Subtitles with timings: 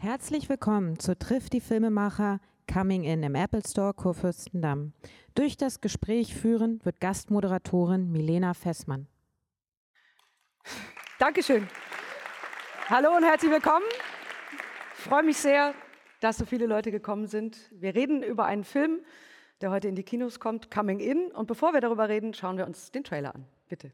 [0.00, 2.38] Herzlich willkommen zu Triff die Filmemacher
[2.72, 4.92] Coming In im Apple Store Kurfürstendamm.
[5.34, 9.08] Durch das Gespräch führen wird Gastmoderatorin Milena Fessmann.
[11.18, 11.66] Dankeschön.
[12.88, 13.84] Hallo und herzlich willkommen.
[14.98, 15.74] Ich freue mich sehr,
[16.20, 17.58] dass so viele Leute gekommen sind.
[17.72, 19.00] Wir reden über einen Film,
[19.60, 21.32] der heute in die Kinos kommt, Coming In.
[21.32, 23.48] Und bevor wir darüber reden, schauen wir uns den Trailer an.
[23.68, 23.90] Bitte.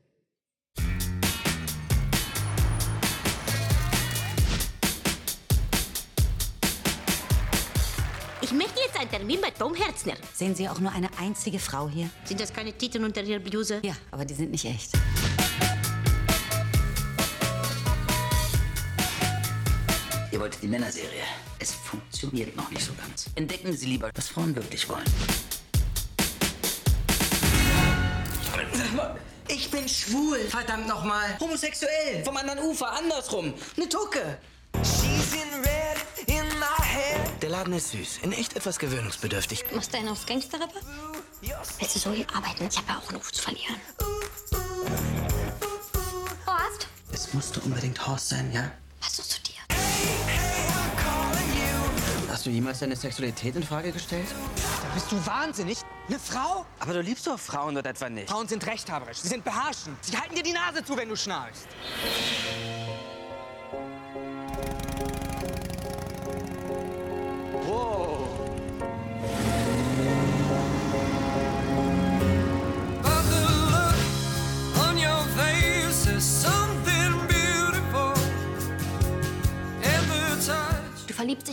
[8.44, 10.12] Ich möchte jetzt einen Termin bei Tom Herzner.
[10.34, 12.10] Sehen Sie auch nur eine einzige Frau hier?
[12.26, 13.80] Sind das keine Titten unter Ihrer Bluse?
[13.82, 14.90] Ja, aber die sind nicht echt.
[20.30, 21.22] Ihr wolltet die Männerserie.
[21.58, 23.30] Es funktioniert noch nicht so ganz.
[23.34, 25.04] Entdecken Sie lieber, was Frauen wirklich wollen.
[29.48, 31.34] Ich bin schwul, verdammt nochmal.
[31.40, 33.54] Homosexuell, vom anderen Ufer, andersrum.
[33.74, 34.38] Eine Tucke.
[37.42, 39.64] Der Laden ist süß, in echt etwas gewöhnungsbedürftig.
[39.74, 40.80] Machst du einen aufs Gangsterrapper?
[41.78, 42.66] Willst du so hier arbeiten?
[42.70, 43.76] Ich habe ja auch einen Ruf zu verlieren.
[46.46, 46.88] Horst?
[47.12, 48.70] Es musste unbedingt Horst sein, ja?
[49.00, 49.54] Was suchst du dir?
[52.30, 54.26] Hast du jemals deine Sexualität in Frage gestellt?
[54.94, 55.78] Bist du wahnsinnig?
[56.08, 56.66] Eine Frau?
[56.80, 58.28] Aber du liebst doch Frauen dort etwa nicht.
[58.28, 59.18] Frauen sind rechthaberisch.
[59.18, 59.96] Sie sind beherrschend.
[60.02, 61.66] Sie halten dir die Nase zu, wenn du schnarchst.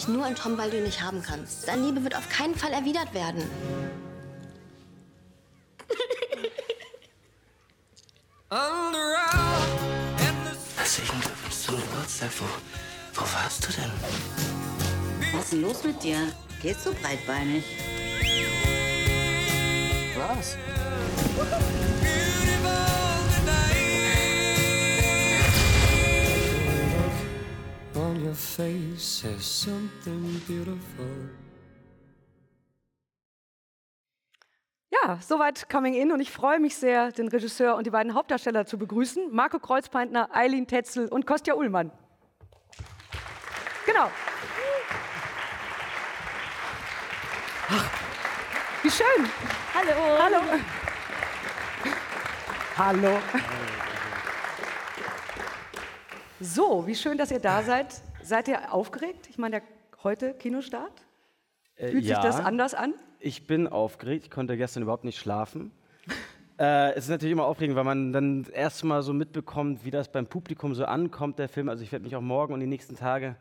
[0.02, 1.68] Dich nur in Tom, weil du ihn nicht haben kannst.
[1.68, 3.44] Deine Liebe wird auf keinen Fall erwidert werden.
[10.78, 12.30] Herzlichen Glückwunsch zum Geburtstag.
[12.40, 12.46] Wo,
[13.20, 13.92] wo warst du denn?
[15.34, 16.18] Was ist denn los mit dir?
[16.62, 17.64] Geht's so breitbeinig?
[20.18, 20.58] Was?
[28.56, 31.06] Face says something beautiful.
[34.90, 38.66] Ja, soweit Coming In und ich freue mich sehr, den Regisseur und die beiden Hauptdarsteller
[38.66, 39.34] zu begrüßen.
[39.34, 41.92] Marco Kreuzpeintner, Eileen Tetzel und Kostja Ullmann.
[43.86, 44.12] Genau.
[47.70, 47.90] Ach,
[48.84, 49.30] wie schön.
[49.74, 50.20] Hallo.
[50.20, 50.42] Hallo.
[52.78, 53.20] Hallo.
[56.42, 58.11] So, wie schön, dass ihr da seid.
[58.24, 59.28] Seid ihr aufgeregt?
[59.30, 59.62] Ich meine,
[60.04, 61.06] heute Kinostart.
[61.76, 62.94] Äh, Fühlt ja, sich das anders an?
[63.20, 64.26] Ich bin aufgeregt.
[64.26, 65.72] Ich konnte gestern überhaupt nicht schlafen.
[66.60, 70.12] äh, es ist natürlich immer aufregend, weil man dann erst mal so mitbekommt, wie das
[70.12, 71.70] beim Publikum so ankommt, der Film.
[71.70, 73.36] Also ich werde mich auch morgen und die nächsten Tage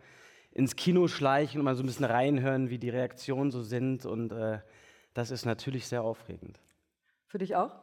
[0.53, 4.07] ins Kino schleichen und mal so ein bisschen reinhören, wie die Reaktionen so sind.
[4.07, 4.61] Und äh,
[5.15, 6.59] das ist natürlich sehr aufregend.
[7.27, 7.77] Für dich auch?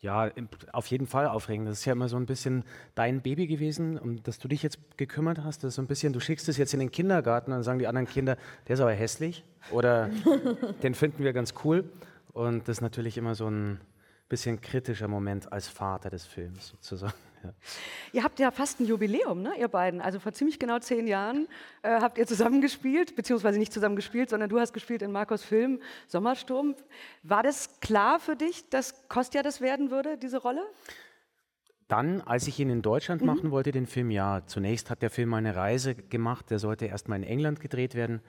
[0.00, 0.30] Ja,
[0.72, 1.68] auf jeden Fall aufregend.
[1.68, 2.64] Das ist ja immer so ein bisschen
[2.94, 5.64] dein Baby gewesen, um das du dich jetzt gekümmert hast.
[5.64, 7.88] Das ist so ein bisschen, du schickst es jetzt in den Kindergarten, dann sagen die
[7.88, 8.36] anderen Kinder,
[8.68, 10.08] der ist aber hässlich oder
[10.82, 11.84] den finden wir ganz cool.
[12.32, 13.80] Und das ist natürlich immer so ein
[14.28, 17.14] bisschen kritischer Moment als Vater des Films sozusagen.
[17.42, 17.52] Ja.
[18.12, 20.00] Ihr habt ja fast ein Jubiläum, ne, ihr beiden.
[20.00, 21.46] Also vor ziemlich genau zehn Jahren
[21.82, 26.74] äh, habt ihr zusammengespielt, beziehungsweise nicht zusammengespielt, sondern du hast gespielt in Marcos Film Sommersturm.
[27.22, 30.62] War das klar für dich, dass Kostja das werden würde, diese Rolle?
[31.88, 35.32] Dann, als ich ihn in Deutschland machen wollte, den Film, ja, zunächst hat der Film
[35.32, 38.20] eine Reise gemacht, der sollte erstmal in England gedreht werden.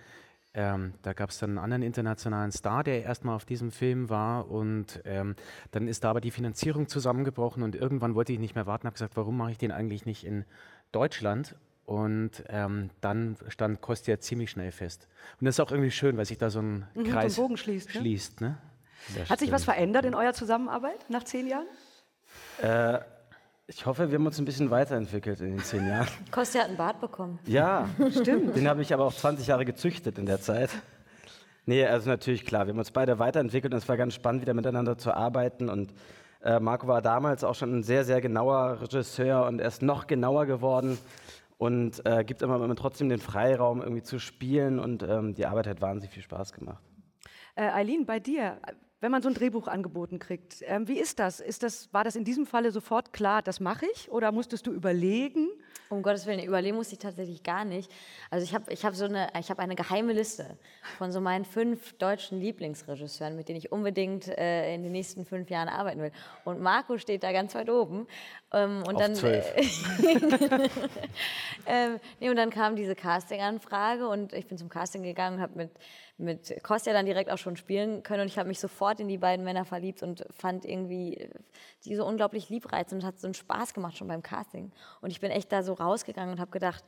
[0.53, 4.49] Ähm, da gab es dann einen anderen internationalen Star, der erstmal auf diesem Film war
[4.49, 5.35] und ähm,
[5.71, 8.93] dann ist da aber die Finanzierung zusammengebrochen und irgendwann wollte ich nicht mehr warten, habe
[8.93, 10.45] gesagt, warum mache ich den eigentlich nicht in
[10.91, 11.55] Deutschland?
[11.85, 15.07] Und ähm, dann stand Kostja ziemlich schnell fest.
[15.39, 17.57] Und das ist auch irgendwie schön, weil sich da so ein so ein Kreis Bogen
[17.57, 17.93] schließt, ne?
[17.93, 18.57] schließt, ne?
[19.15, 21.65] Der Hat sich was verändert in eurer Zusammenarbeit nach zehn Jahren?
[22.61, 22.99] Äh,
[23.69, 26.07] ich hoffe, wir haben uns ein bisschen weiterentwickelt in den zehn Jahren.
[26.31, 27.37] Kostja hat einen Bart bekommen.
[27.45, 28.55] Ja, stimmt.
[28.55, 30.71] Den habe ich aber auch 20 Jahre gezüchtet in der Zeit.
[31.67, 34.55] Nee, also natürlich klar, wir haben uns beide weiterentwickelt und es war ganz spannend, wieder
[34.55, 35.69] miteinander zu arbeiten.
[35.69, 35.93] Und
[36.41, 40.07] äh, Marco war damals auch schon ein sehr, sehr genauer Regisseur und er ist noch
[40.07, 40.97] genauer geworden
[41.59, 44.79] und äh, gibt immer, immer trotzdem den Freiraum, irgendwie zu spielen.
[44.79, 46.81] Und ähm, die Arbeit hat wahnsinnig viel Spaß gemacht.
[47.53, 48.57] Äh, Eileen, bei dir,
[49.01, 51.39] wenn man so ein Drehbuch angeboten kriegt, ähm, wie ist das?
[51.39, 51.93] ist das?
[51.93, 54.11] War das in diesem Falle sofort klar, das mache ich?
[54.11, 55.49] Oder musstest du überlegen?
[55.89, 57.91] Um Gottes Willen, überlegen musste ich tatsächlich gar nicht.
[58.29, 60.57] Also ich habe ich hab so eine, ich hab eine geheime Liste
[60.99, 65.49] von so meinen fünf deutschen Lieblingsregisseuren, mit denen ich unbedingt äh, in den nächsten fünf
[65.49, 66.11] Jahren arbeiten will.
[66.45, 68.05] Und Marco steht da ganz weit oben.
[68.53, 69.51] Ähm, und Auf dann, zwölf.
[71.65, 75.55] ähm, nee, und dann kam diese Casting-Anfrage und ich bin zum Casting gegangen und habe
[75.55, 75.71] mit,
[76.17, 79.17] mit Kostja dann direkt auch schon spielen können und ich habe mich sofort in die
[79.17, 81.29] beiden Männer verliebt und fand irgendwie äh,
[81.85, 84.71] die so unglaublich liebreizend und hat so einen Spaß gemacht schon beim Casting.
[85.01, 86.83] Und ich bin echt da so rausgegangen und habe gedacht,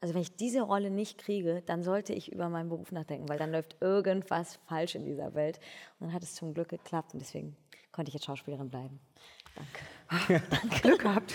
[0.00, 3.38] also wenn ich diese Rolle nicht kriege, dann sollte ich über meinen Beruf nachdenken, weil
[3.38, 5.60] dann läuft irgendwas falsch in dieser Welt.
[5.98, 7.56] Und dann hat es zum Glück geklappt und deswegen
[7.92, 9.00] konnte ich jetzt Schauspielerin bleiben.
[9.54, 10.42] Danke.
[10.82, 11.34] Glück gehabt.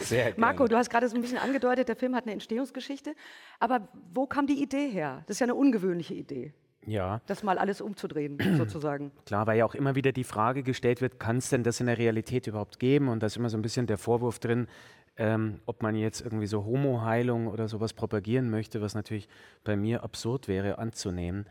[0.00, 0.40] Sehr gerne.
[0.40, 3.14] Marco, du hast gerade so ein bisschen angedeutet, der Film hat eine Entstehungsgeschichte.
[3.60, 5.22] Aber wo kam die Idee her?
[5.26, 6.52] Das ist ja eine ungewöhnliche Idee,
[6.86, 9.10] Ja, das mal alles umzudrehen, sozusagen.
[9.26, 11.86] klar, weil ja auch immer wieder die Frage gestellt wird, kann es denn das in
[11.86, 13.08] der Realität überhaupt geben?
[13.08, 14.68] Und da ist immer so ein bisschen der Vorwurf drin,
[15.16, 19.28] ähm, ob man jetzt irgendwie so Homo-Heilung oder sowas propagieren möchte, was natürlich
[19.64, 21.46] bei mir absurd wäre anzunehmen.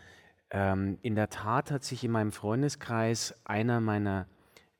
[0.51, 4.27] Ähm, in der Tat hat sich in meinem Freundeskreis einer meiner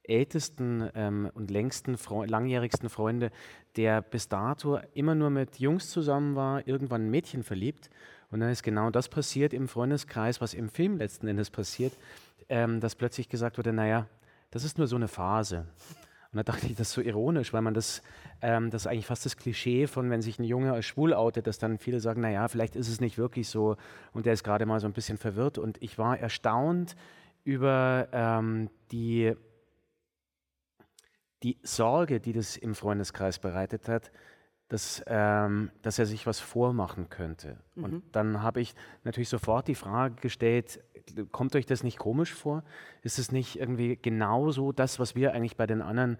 [0.04, 3.32] ältesten ähm, und längsten, Freu langjährigsten Freunde,
[3.76, 7.90] der bis dato immer nur mit Jungs zusammen war, irgendwann ein Mädchen verliebt.
[8.32, 11.94] Und dann ist genau das passiert im Freundeskreis, was im Film letzten Endes passiert,
[12.50, 14.08] ähm, dass plötzlich gesagt wurde, naja,
[14.52, 15.66] das ist nur so eine Phase.
[16.32, 18.02] Und da dachte ich, das ist so ironisch, weil man das,
[18.42, 21.48] ähm, das ist eigentlich fast das Klischee von, wenn sich ein Junge als schwul outet,
[21.48, 23.78] dass dann viele sagen, naja, vielleicht ist es nicht wirklich so
[24.12, 25.58] und der ist gerade mal so ein bisschen verwirrt.
[25.58, 26.98] Und ich war erstaunt
[27.46, 29.34] über ähm, die,
[31.42, 34.12] die Sorge, die das im Freundeskreis bereitet hat,
[34.68, 37.58] dass, ähm, dass er sich was vormachen könnte.
[37.76, 38.74] Und dann habe ich
[39.04, 40.80] natürlich sofort die Frage gestellt,
[41.32, 42.64] kommt euch das nicht komisch vor?
[43.04, 46.18] Ist es nicht irgendwie genauso das, was wir eigentlich bei den anderen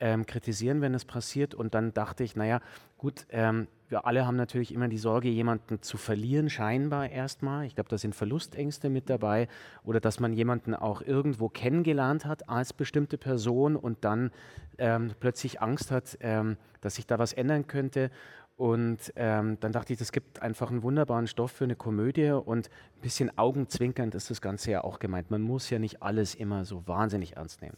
[0.00, 1.54] ähm, kritisieren, wenn es passiert?
[1.54, 2.60] Und dann dachte ich, naja,
[2.98, 7.64] gut, ähm, wir alle haben natürlich immer die Sorge, jemanden zu verlieren, scheinbar erstmal.
[7.64, 9.46] Ich glaube, da sind Verlustängste mit dabei
[9.84, 14.32] oder dass man jemanden auch irgendwo kennengelernt hat als bestimmte Person und dann
[14.78, 18.10] ähm, plötzlich Angst hat, ähm, dass sich da was ändern könnte.
[18.56, 22.70] Und ähm, dann dachte ich, das gibt einfach einen wunderbaren Stoff für eine Komödie und
[22.96, 25.30] ein bisschen augenzwinkernd ist das Ganze ja auch gemeint.
[25.30, 27.76] Man muss ja nicht alles immer so wahnsinnig ernst nehmen.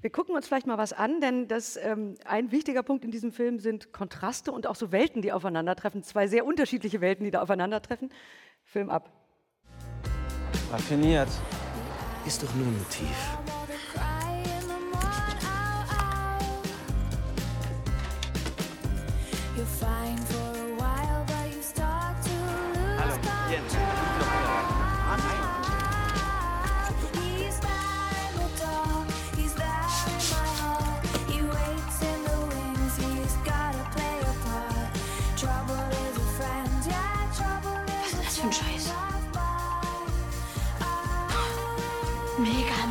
[0.00, 3.32] Wir gucken uns vielleicht mal was an, denn das, ähm, ein wichtiger Punkt in diesem
[3.32, 6.02] Film sind Kontraste und auch so Welten, die aufeinandertreffen.
[6.02, 8.10] Zwei sehr unterschiedliche Welten, die da aufeinandertreffen.
[8.64, 9.10] Film ab.
[10.70, 11.28] Raffiniert.
[12.26, 13.16] Ist doch nur ein Motiv.
[19.60, 20.39] Hallo,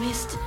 [0.09, 0.38] East.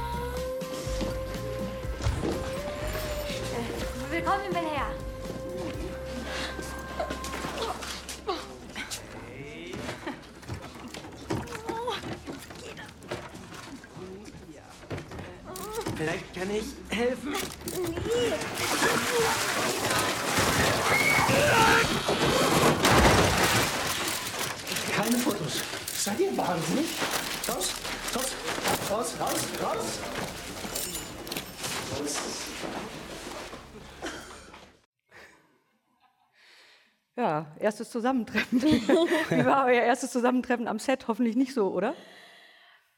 [37.62, 38.62] Erstes Zusammentreffen.
[38.62, 41.08] Wie war euer erstes Zusammentreffen am Set?
[41.08, 41.94] Hoffentlich nicht so, oder?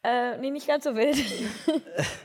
[0.03, 1.17] Äh, nee, nicht ganz so wild.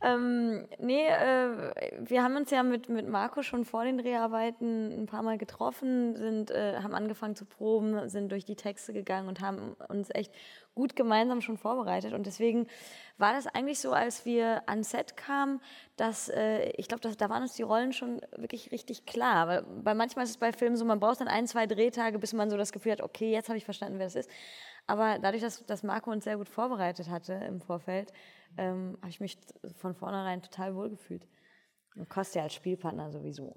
[0.00, 5.06] ähm, nee, äh, wir haben uns ja mit, mit Marco schon vor den Dreharbeiten ein
[5.06, 9.40] paar Mal getroffen, sind, äh, haben angefangen zu proben, sind durch die Texte gegangen und
[9.40, 10.32] haben uns echt
[10.76, 12.12] gut gemeinsam schon vorbereitet.
[12.12, 12.68] Und deswegen
[13.16, 15.60] war das eigentlich so, als wir ans Set kamen,
[15.96, 19.48] dass äh, ich glaube, da waren uns die Rollen schon wirklich richtig klar.
[19.48, 22.32] Weil, weil manchmal ist es bei Filmen so, man braucht dann ein, zwei Drehtage, bis
[22.32, 24.30] man so das Gefühl hat, okay, jetzt habe ich verstanden, wer das ist.
[24.88, 28.12] Aber dadurch, dass, dass Marco uns sehr gut vorbereitet hatte im Vorfeld,
[28.56, 29.38] ähm, habe ich mich
[29.76, 31.28] von vornherein total wohlgefühlt.
[31.94, 33.54] Und Kostja als Spielpartner sowieso.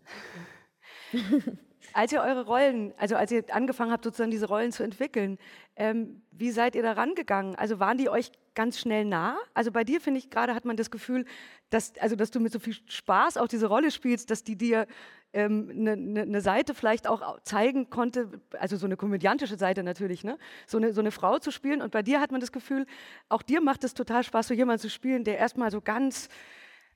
[1.93, 5.39] Als ihr eure Rollen, also als ihr angefangen habt, sozusagen diese Rollen zu entwickeln,
[5.75, 7.55] ähm, wie seid ihr da rangegangen?
[7.55, 9.37] Also waren die euch ganz schnell nah?
[9.55, 11.25] Also bei dir finde ich gerade hat man das Gefühl,
[11.71, 14.85] dass, also dass du mit so viel Spaß auch diese Rolle spielst, dass die dir
[15.33, 20.23] ähm, eine, eine, eine Seite vielleicht auch zeigen konnte, also so eine komödiantische Seite natürlich,
[20.23, 20.37] ne?
[20.67, 21.81] so, eine, so eine Frau zu spielen.
[21.81, 22.85] Und bei dir hat man das Gefühl,
[23.29, 26.29] auch dir macht es total Spaß, so jemanden zu spielen, der erstmal so ganz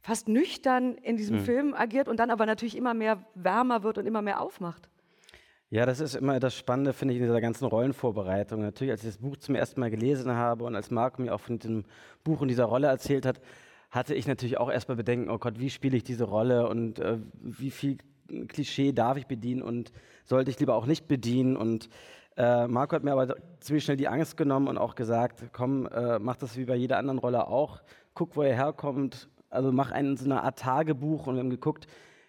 [0.01, 1.45] fast nüchtern in diesem Mhm.
[1.45, 4.87] Film agiert und dann aber natürlich immer mehr wärmer wird und immer mehr aufmacht.
[5.71, 8.61] Ja, das ist immer das Spannende, finde ich, in dieser ganzen Rollenvorbereitung.
[8.61, 11.39] Natürlich, als ich das Buch zum ersten Mal gelesen habe und als Marco mir auch
[11.39, 11.85] von diesem
[12.23, 13.41] Buch und dieser Rolle erzählt hat,
[13.89, 17.17] hatte ich natürlich auch erstmal Bedenken, oh Gott, wie spiele ich diese Rolle und äh,
[17.41, 17.97] wie viel
[18.47, 19.91] Klischee darf ich bedienen und
[20.23, 21.55] sollte ich lieber auch nicht bedienen.
[21.55, 21.89] Und
[22.37, 26.19] äh, Marco hat mir aber ziemlich schnell die Angst genommen und auch gesagt, komm, äh,
[26.19, 27.81] mach das wie bei jeder anderen Rolle auch,
[28.13, 31.87] guck, wo er herkommt, also mach einen, so eine Art Tagebuch und wir haben geguckt,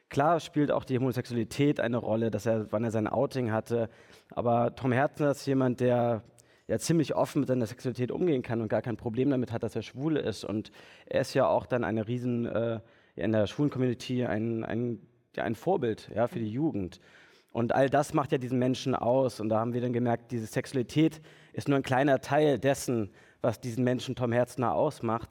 [0.09, 3.89] Klar spielt auch die Homosexualität eine Rolle, dass er, wann er sein Outing hatte.
[4.31, 6.23] Aber Tom Herzner ist jemand, der
[6.69, 9.75] ja ziemlich offen mit seiner Sexualität umgehen kann und gar kein Problem damit hat, dass
[9.75, 10.45] er schwul ist.
[10.45, 10.71] Und
[11.07, 12.81] er ist ja auch dann eine riesen, äh,
[13.17, 15.01] in der schwulen Community ein, ein,
[15.37, 17.01] ja, ein Vorbild ja, für die Jugend.
[17.53, 19.41] Und all das macht ja diesen Menschen aus.
[19.41, 23.61] Und da haben wir dann gemerkt, diese Sexualität ist nur ein kleiner Teil dessen, was
[23.61, 25.31] diesen Menschen Tom Herzner ausmacht.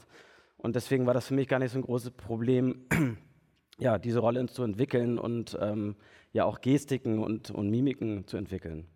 [0.58, 2.88] Und deswegen war das für mich gar nicht so ein großes Problem,
[3.78, 5.96] ja, diese Rolle zu entwickeln und ähm,
[6.34, 8.88] ja auch Gestiken und, und Mimiken zu entwickeln.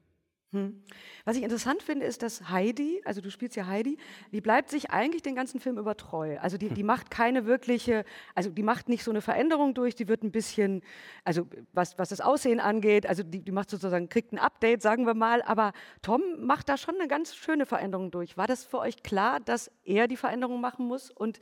[0.51, 0.81] Hm.
[1.25, 3.99] Was ich interessant finde, ist, dass Heidi, also du spielst ja Heidi,
[4.31, 6.39] die bleibt sich eigentlich den ganzen Film über treu.
[6.39, 8.03] Also die, die macht keine wirkliche,
[8.33, 10.81] also die macht nicht so eine Veränderung durch, die wird ein bisschen,
[11.23, 15.05] also was, was das Aussehen angeht, also die, die macht sozusagen, kriegt ein Update, sagen
[15.05, 18.35] wir mal, aber Tom macht da schon eine ganz schöne Veränderung durch.
[18.35, 21.39] War das für euch klar, dass er die Veränderung machen muss und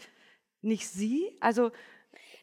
[0.62, 1.38] nicht sie?
[1.40, 1.72] Also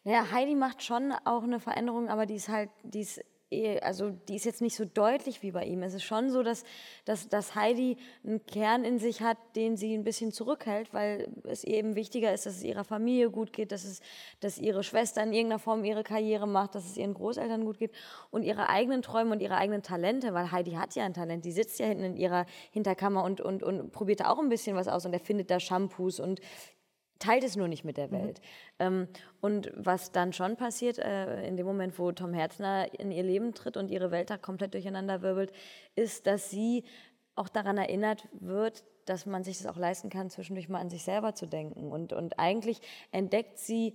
[0.04, 3.22] Naja, Heidi macht schon auch eine Veränderung, aber die ist halt, die ist
[3.82, 5.82] also die ist jetzt nicht so deutlich wie bei ihm.
[5.82, 6.64] Es ist schon so, dass,
[7.04, 11.64] dass, dass Heidi einen Kern in sich hat, den sie ein bisschen zurückhält, weil es
[11.64, 14.00] eben wichtiger ist, dass es ihrer Familie gut geht, dass, es,
[14.40, 17.92] dass ihre Schwester in irgendeiner Form ihre Karriere macht, dass es ihren Großeltern gut geht
[18.30, 21.52] und ihre eigenen Träume und ihre eigenen Talente, weil Heidi hat ja ein Talent, die
[21.52, 24.88] sitzt ja hinten in ihrer Hinterkammer und, und, und probiert da auch ein bisschen was
[24.88, 26.40] aus und erfindet da Shampoos und
[27.24, 28.40] teilt es nur nicht mit der Welt.
[28.78, 29.08] Ähm,
[29.40, 33.54] und was dann schon passiert, äh, in dem Moment, wo Tom Herzner in ihr Leben
[33.54, 35.52] tritt und ihre Welt da komplett durcheinander wirbelt,
[35.94, 36.84] ist, dass sie
[37.34, 41.02] auch daran erinnert wird, dass man sich das auch leisten kann, zwischendurch mal an sich
[41.02, 41.90] selber zu denken.
[41.90, 43.94] Und, und eigentlich entdeckt sie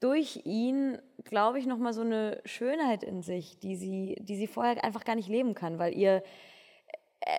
[0.00, 4.82] durch ihn, glaube ich, nochmal so eine Schönheit in sich, die sie, die sie vorher
[4.82, 6.22] einfach gar nicht leben kann, weil ihr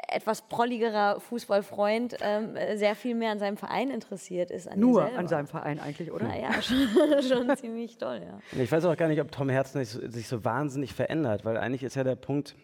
[0.09, 4.67] etwas prolligerer Fußballfreund ähm, äh, sehr viel mehr an seinem Verein interessiert ist.
[4.67, 6.27] An nur an seinem Verein eigentlich, oder?
[6.27, 6.87] Naja, schon,
[7.27, 8.39] schon ziemlich toll, ja.
[8.61, 11.83] Ich weiß auch gar nicht, ob Tom Herzner sich, sich so wahnsinnig verändert, weil eigentlich
[11.83, 12.55] ist ja der Punkt,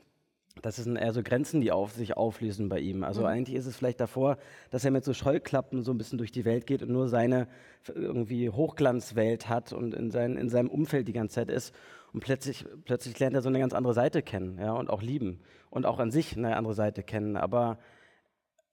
[0.62, 3.04] das sind eher so Grenzen, die auf sich auflösen bei ihm.
[3.04, 3.28] Also Mhm.
[3.28, 4.38] eigentlich ist es vielleicht davor,
[4.70, 7.48] dass er mit so Scheuklappen so ein bisschen durch die Welt geht und nur seine
[7.88, 11.74] irgendwie Hochglanzwelt hat und in, sein, in seinem Umfeld die ganze Zeit ist.
[12.14, 15.42] Und plötzlich, plötzlich lernt er so eine ganz andere Seite kennen ja, und auch lieben
[15.72, 17.38] und auch an sich eine andere Seite kennen.
[17.38, 17.80] Aber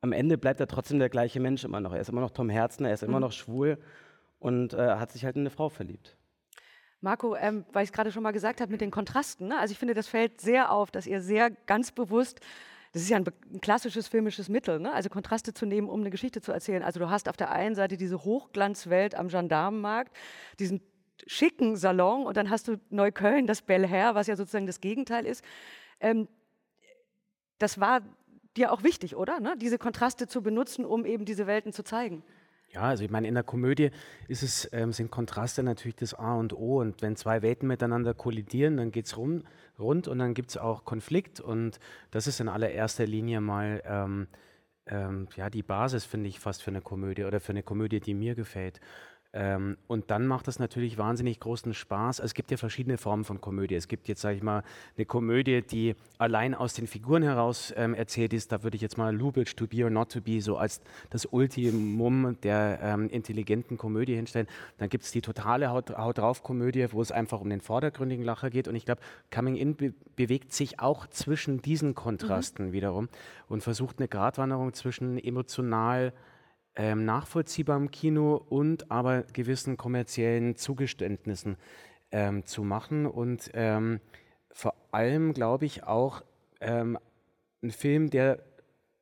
[0.02, 1.92] am Ende bleibt er trotzdem der gleiche Mensch immer noch.
[1.92, 3.22] Er ist immer noch Tom Herzner, er ist immer Mhm.
[3.22, 3.78] noch schwul
[4.38, 6.16] und äh, hat sich halt in eine Frau verliebt.
[7.00, 9.58] Marco, ähm, weil ich es gerade schon mal gesagt habe mit den Kontrasten, ne?
[9.58, 12.40] also ich finde, das fällt sehr auf, dass ihr sehr ganz bewusst,
[12.92, 14.92] das ist ja ein, ein klassisches filmisches Mittel, ne?
[14.92, 16.82] also Kontraste zu nehmen, um eine Geschichte zu erzählen.
[16.82, 20.14] Also du hast auf der einen Seite diese Hochglanzwelt am Gendarmenmarkt,
[20.58, 20.82] diesen
[21.26, 25.26] schicken Salon und dann hast du Neukölln, das Bel Air, was ja sozusagen das Gegenteil
[25.26, 25.44] ist.
[26.00, 26.28] Ähm,
[27.58, 28.00] das war
[28.56, 29.40] dir auch wichtig, oder?
[29.40, 29.54] Ne?
[29.60, 32.22] Diese Kontraste zu benutzen, um eben diese Welten zu zeigen.
[32.72, 33.90] Ja, also ich meine, in der Komödie
[34.28, 36.80] ist es, ähm, sind Kontraste natürlich das A und O.
[36.80, 39.44] Und wenn zwei Welten miteinander kollidieren, dann geht es rund
[39.78, 41.40] und dann gibt es auch Konflikt.
[41.40, 41.80] Und
[42.12, 44.28] das ist in allererster Linie mal ähm,
[44.86, 48.14] ähm, ja, die Basis, finde ich, fast für eine Komödie oder für eine Komödie, die
[48.14, 48.80] mir gefällt.
[49.32, 52.20] Ähm, und dann macht das natürlich wahnsinnig großen Spaß.
[52.20, 53.76] Also es gibt ja verschiedene Formen von Komödie.
[53.76, 54.64] Es gibt jetzt, sage ich mal,
[54.96, 58.50] eine Komödie, die allein aus den Figuren heraus ähm, erzählt ist.
[58.50, 61.26] Da würde ich jetzt mal Lubitsch, To Be or Not to Be, so als das
[61.26, 64.48] Ultimum der ähm, intelligenten Komödie hinstellen.
[64.78, 68.24] Dann gibt es die totale Haut, Haut drauf Komödie, wo es einfach um den vordergründigen
[68.24, 68.66] Lacher geht.
[68.66, 69.00] Und ich glaube,
[69.32, 73.08] Coming In be bewegt sich auch zwischen diesen Kontrasten wiederum
[73.48, 76.12] und versucht eine Gratwanderung zwischen emotional
[76.76, 81.56] ähm, nachvollziehbarem Kino und aber gewissen kommerziellen Zugeständnissen
[82.10, 83.06] ähm, zu machen.
[83.06, 84.00] Und ähm,
[84.50, 86.22] vor allem, glaube ich, auch
[86.60, 86.98] ähm,
[87.62, 88.42] ein Film, der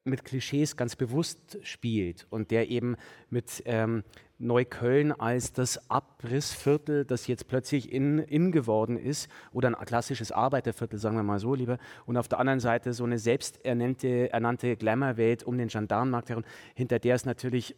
[0.05, 2.97] mit Klischees ganz bewusst spielt und der eben
[3.31, 4.05] mit ähm,
[4.39, 10.99] Neukölln als das Abrissviertel, das jetzt plötzlich in, in geworden ist, oder ein klassisches Arbeiterviertel,
[10.99, 15.43] sagen wir mal so lieber, und auf der anderen Seite so eine selbsternannte ernannte Glamour-Welt
[15.43, 17.77] um den Gendarmenmarkt herum, hinter der es natürlich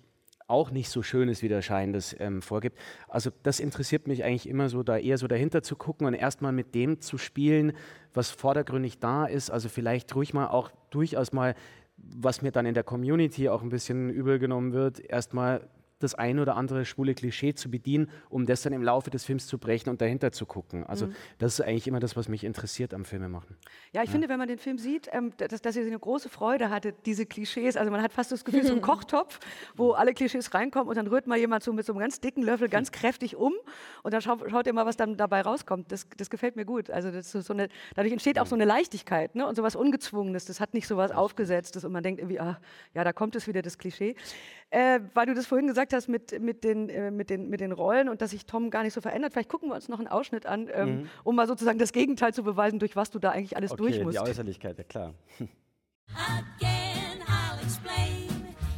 [0.50, 2.76] auch nicht so schönes Widerschein das ähm, vorgibt.
[3.08, 6.52] Also das interessiert mich eigentlich immer so, da eher so dahinter zu gucken und erstmal
[6.52, 7.72] mit dem zu spielen,
[8.12, 9.50] was vordergründig da ist.
[9.50, 11.54] Also vielleicht ruhig mal auch durchaus mal,
[11.96, 15.68] was mir dann in der Community auch ein bisschen übel genommen wird, erstmal
[16.00, 19.46] das ein oder andere schwule Klischee zu bedienen, um das dann im Laufe des Films
[19.46, 20.84] zu brechen und dahinter zu gucken.
[20.84, 21.14] Also Mhm.
[21.38, 23.56] das ist eigentlich immer das, was mich interessiert am Filmemachen.
[23.92, 26.70] Ja, ich finde, wenn man den Film sieht, ähm, dass, dass ihr eine große Freude
[26.70, 27.76] hattet, diese Klischees.
[27.76, 29.38] Also man hat fast das Gefühl, so ein Kochtopf,
[29.76, 32.42] wo alle Klischees reinkommen und dann rührt mal jemand so mit so einem ganz dicken
[32.42, 33.52] Löffel ganz kräftig um
[34.02, 35.92] und dann schaut, schaut ihr mal, was dann dabei rauskommt.
[35.92, 36.90] Das, das gefällt mir gut.
[36.90, 39.46] Also das ist so eine, dadurch entsteht auch so eine Leichtigkeit ne?
[39.46, 40.46] und so was Ungezwungenes.
[40.46, 42.58] Das hat nicht so was Aufgesetztes und man denkt irgendwie, ah,
[42.94, 44.14] ja, da kommt es wieder, das Klischee.
[44.70, 47.72] Äh, weil du das vorhin gesagt hast mit, mit, den, äh, mit, den, mit den
[47.72, 50.08] Rollen und dass sich Tom gar nicht so verändert, vielleicht gucken wir uns noch einen
[50.08, 51.08] Ausschnitt an, ähm, Mhm.
[51.24, 54.04] um mal sozusagen das Gegenteil zu beweisen, durch was du da eigentlich alles durch Okay,
[54.04, 54.16] musst.
[54.18, 55.14] die Äußerlichkeit, ja klar.
[56.12, 58.28] Again, I'll explain.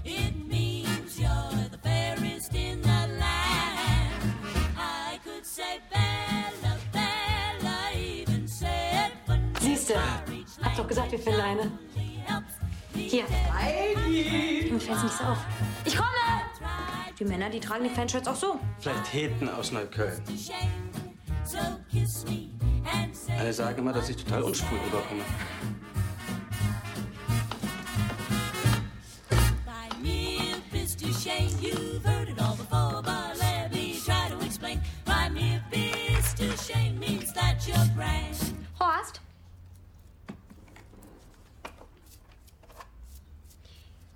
[0.04, 2.88] It means you're the fairest in the
[3.18, 4.34] land.
[4.76, 9.52] I could say Bella, Bella, even seven.
[9.60, 9.94] Siehste,
[10.62, 11.72] hab doch gesagt, wir finden eine.
[12.94, 13.24] Hier.
[14.70, 15.38] Mir fällt's nicht so auf.
[15.84, 16.08] Ich komme!
[17.22, 18.58] Die Männer, die tragen die Fanshirts auch so.
[18.80, 20.20] Vielleicht Heten aus Neukölln.
[23.38, 25.22] Alle sagen immer, dass ich total unschwul rüberkomme.
[29.64, 31.48] by mere fist to shame.
[31.60, 34.80] You've heard it all before, but let me try to explain.
[35.04, 38.36] By mere fist to shame means that you're brand.
[38.80, 39.20] Horst?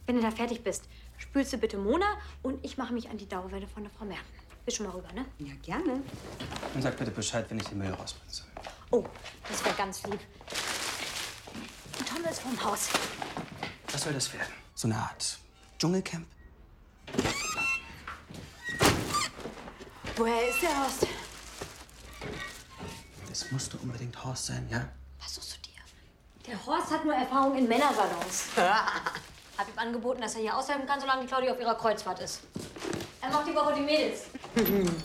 [0.07, 0.89] Wenn du da fertig bist,
[1.37, 2.07] spülst du bitte Mona
[2.43, 4.25] und ich mache mich an die Dauerwelle von der Frau Merten.
[4.65, 5.27] Bist schon mal rüber, ne?
[5.39, 6.03] Ja, gerne.
[6.75, 8.47] Und sag bitte Bescheid, wenn ich den Müll rausbringen soll.
[8.91, 9.05] Oh,
[9.47, 10.21] das wäre ganz lieb.
[12.09, 12.89] Tom ist vom Haus.
[13.93, 14.51] Was soll das werden?
[14.75, 15.39] So eine Art
[15.79, 16.27] Dschungelcamp?
[20.17, 21.07] Woher ist der Horst?
[23.29, 24.89] Das musste unbedingt Horst sein, ja?
[25.21, 26.51] Was suchst du dir?
[26.51, 28.45] Der Horst hat nur Erfahrung in Männersalons.
[29.59, 32.43] Hab ihm angeboten, dass er hier aushelfen kann, solange die Claudia auf ihrer Kreuzfahrt ist.
[33.23, 34.27] Er macht die Woche die Mädels.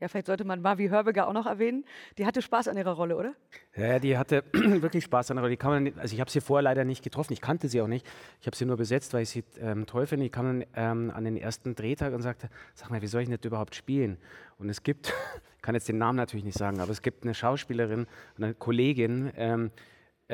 [0.00, 1.84] Ja, vielleicht sollte man Mavi Hörbiger auch noch erwähnen.
[2.18, 3.34] Die hatte Spaß an ihrer Rolle, oder?
[3.76, 5.52] Ja, die hatte wirklich Spaß an der Rolle.
[5.52, 7.32] Die kann man, nicht- also ich habe sie vorher leider nicht getroffen.
[7.32, 8.04] Ich kannte sie auch nicht.
[8.40, 10.26] Ich habe sie nur besetzt, weil ich sie ähm, toll finde.
[10.26, 13.28] Ich kam dann ähm, an den ersten Drehtag und sagte, sag mal, wie soll ich
[13.28, 14.18] denn das überhaupt spielen?
[14.58, 15.14] Und es gibt,
[15.56, 19.30] ich kann jetzt den Namen natürlich nicht sagen, aber es gibt eine Schauspielerin, eine Kollegin,
[19.36, 19.70] ähm,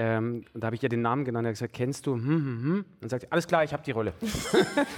[0.00, 1.44] ähm, und da habe ich ihr den Namen genannt.
[1.44, 2.14] Er hat gesagt, kennst du?
[2.14, 2.84] Hm, hm, hm.
[3.02, 4.12] Und sagt, alles klar, ich habe die Rolle.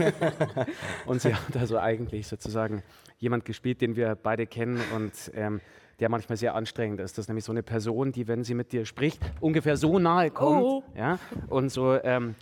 [1.06, 2.82] und sie hat also eigentlich sozusagen
[3.16, 5.62] jemand gespielt, den wir beide kennen und ähm,
[6.00, 7.16] der manchmal sehr anstrengend ist.
[7.16, 10.30] Das ist nämlich so eine Person, die, wenn sie mit dir spricht, ungefähr so nahe
[10.30, 10.84] kommt Oh.
[10.94, 12.34] ja, und so ähm,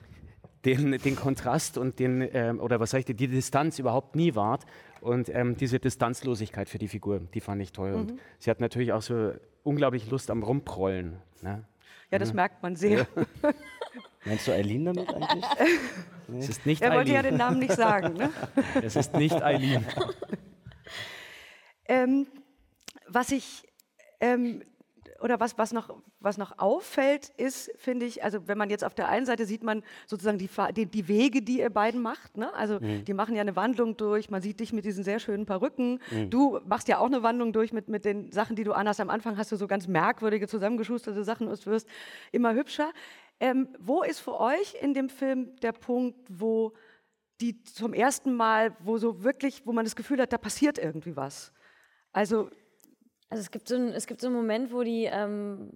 [0.65, 4.35] den, den Kontrast und den, ähm, oder was sag ich, dir, die Distanz überhaupt nie
[4.35, 4.65] wahrt.
[5.01, 7.93] Und ähm, diese Distanzlosigkeit für die Figur, die fand ich toll.
[7.93, 7.97] Mhm.
[8.01, 11.19] Und sie hat natürlich auch so unglaublich Lust am Rumprollen.
[11.41, 11.63] Ne?
[12.11, 13.07] Ja, das merkt man sehr.
[14.25, 15.45] Meinst du Eileen damit eigentlich?
[16.39, 17.33] Es ist nicht Er wollte ja Eileen.
[17.33, 18.13] den Namen nicht sagen.
[18.13, 18.31] Ne?
[18.83, 19.87] Es ist nicht Eileen.
[21.87, 22.27] Ähm,
[23.07, 23.67] was ich
[24.21, 24.63] ähm,
[25.21, 28.95] oder was, was, noch, was noch auffällt, ist, finde ich, also wenn man jetzt auf
[28.95, 32.37] der einen Seite sieht man sozusagen die, die, die Wege, die ihr beiden macht.
[32.37, 32.53] Ne?
[32.55, 33.05] Also Mhm.
[33.05, 36.01] die machen ja eine Wandlung durch, man sieht dich mit diesen sehr schönen Perücken.
[36.11, 36.31] Mhm.
[36.31, 39.01] Du machst ja auch eine Wandlung durch mit, mit den Sachen, die du anhast.
[39.01, 41.89] Am Anfang hast du so ganz merkwürdige, zusammengeschusterte Sachen und wirst
[42.31, 42.93] immer hübscher.
[43.41, 46.73] Ähm, wo ist für euch in dem Film der Punkt, wo
[47.41, 51.17] die zum ersten Mal, wo so wirklich, wo man das Gefühl hat, da passiert irgendwie
[51.17, 51.53] was?
[52.13, 52.51] Also
[53.31, 55.69] Also es gibt so, ein, es gibt so einen Moment, wo die ähm,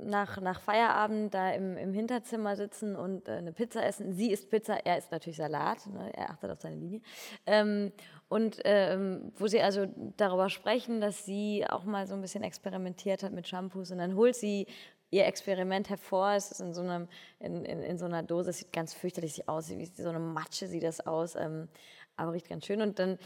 [0.00, 4.12] nach, nach Feierabend da im, im Hinterzimmer sitzen und äh, eine Pizza essen.
[4.12, 6.12] Sie isst Pizza, er isst natürlich Salat, ne?
[6.14, 7.00] er achtet auf seine Linie.
[7.46, 7.90] Ähm,
[8.28, 13.24] und ähm, wo sie also darüber sprechen, dass sie auch mal so ein bisschen experimentiert
[13.24, 14.68] hat mit Shampoos und dann holt sie
[15.10, 16.34] ihr Experiment hervor.
[16.34, 17.08] Es ist in so, einem,
[17.40, 20.68] in, in, in so einer Dose, es sieht ganz fürchterlich aus, wie so eine Matsche
[20.68, 21.68] sieht das aus, ähm,
[22.16, 22.80] aber riecht ganz schön.
[22.82, 23.18] Und dann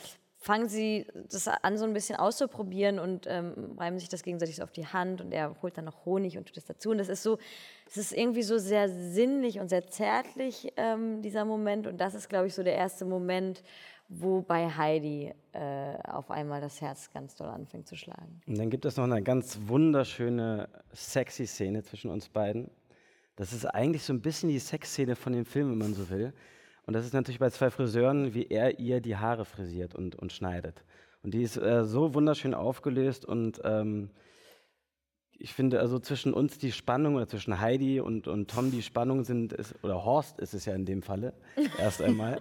[0.44, 4.62] fangen sie das an, so ein bisschen auszuprobieren und ähm, reiben sich das gegenseitig so
[4.62, 6.90] auf die Hand und er holt dann noch Honig und tut das dazu.
[6.90, 7.38] Und das ist so,
[7.88, 11.86] es ist irgendwie so sehr sinnlich und sehr zärtlich, ähm, dieser Moment.
[11.86, 13.62] Und das ist, glaube ich, so der erste Moment,
[14.10, 18.42] wo bei Heidi äh, auf einmal das Herz ganz doll anfängt zu schlagen.
[18.46, 22.70] Und dann gibt es noch eine ganz wunderschöne, sexy Szene zwischen uns beiden.
[23.36, 26.34] Das ist eigentlich so ein bisschen die Sexszene von dem Film, wenn man so will.
[26.86, 30.32] Und das ist natürlich bei zwei Friseuren, wie er ihr die Haare frisiert und, und
[30.32, 30.84] schneidet.
[31.22, 34.10] Und die ist äh, so wunderschön aufgelöst und ähm,
[35.38, 39.24] ich finde, also zwischen uns die Spannung oder zwischen Heidi und, und Tom die Spannung
[39.24, 41.34] sind, ist, oder Horst ist es ja in dem Falle,
[41.78, 42.40] erst einmal.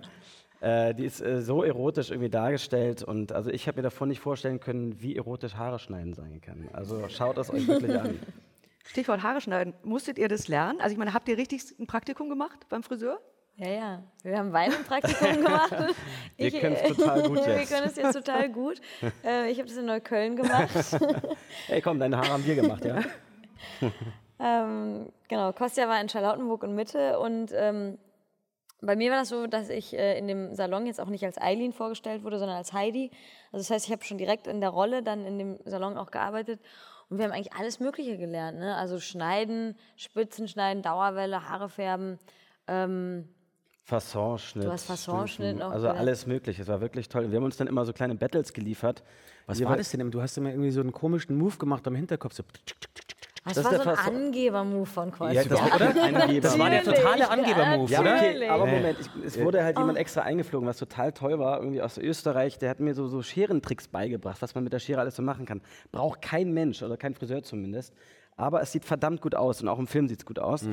[0.59, 4.19] Äh, die ist äh, so erotisch irgendwie dargestellt und also ich habe mir davon nicht
[4.19, 6.69] vorstellen können, wie erotisch Haare schneiden sein kann.
[6.73, 8.19] Also schaut es euch wirklich an.
[8.85, 9.73] Stichwort Haare schneiden.
[9.83, 10.79] Musstet ihr das lernen?
[10.81, 13.19] Also ich meine, habt ihr richtig ein Praktikum gemacht beim Friseur?
[13.55, 14.03] Ja, ja.
[14.23, 15.71] Wir haben Praktikum gemacht.
[16.37, 17.71] Wir können's total gut Wir jetzt.
[17.71, 18.81] können es jetzt total gut.
[19.23, 20.69] Äh, ich habe das in Neukölln gemacht.
[21.67, 23.01] Hey komm, deine Haare haben wir gemacht, ja?
[24.39, 27.97] ähm, genau, Kostja war in Charlottenburg und Mitte und ähm,
[28.81, 31.39] bei mir war das so, dass ich äh, in dem Salon jetzt auch nicht als
[31.39, 33.11] Eileen vorgestellt wurde, sondern als Heidi.
[33.51, 36.11] Also das heißt, ich habe schon direkt in der Rolle dann in dem Salon auch
[36.11, 36.59] gearbeitet
[37.09, 38.59] und wir haben eigentlich alles Mögliche gelernt.
[38.59, 38.75] Ne?
[38.75, 42.19] Also schneiden, Spitzen schneiden, Dauerwelle, Haare färben.
[42.67, 43.29] Ähm,
[43.85, 44.65] Fassonschnitt.
[44.65, 46.61] Du hast Fassonschnitt noch Also alles mögliche.
[46.61, 47.29] Es war wirklich toll.
[47.31, 49.03] Wir haben uns dann immer so kleine Battles geliefert.
[49.45, 50.09] Was Wir war das denn?
[50.09, 52.33] Du hast immer irgendwie so einen komischen Move gemacht am Hinterkopf.
[52.33, 52.43] So.
[53.43, 55.41] das, Das war so der ein Angeber-Move von Kostja.
[55.41, 56.03] Ja, das war, oder?
[56.23, 56.39] Angeber.
[56.41, 58.15] Das war der totale Angeber-Move, Ja, oder?
[58.15, 58.65] okay, aber.
[58.67, 62.57] Moment, ich, es wurde halt jemand extra eingeflogen, was total toll war, irgendwie aus Österreich.
[62.59, 65.45] Der hat mir so, so Scherentricks beigebracht, was man mit der Schere alles so machen
[65.45, 65.61] kann.
[65.91, 67.93] Braucht kein Mensch oder kein Friseur zumindest.
[68.35, 70.67] Aber es sieht verdammt gut aus und auch im Film sieht es gut aus.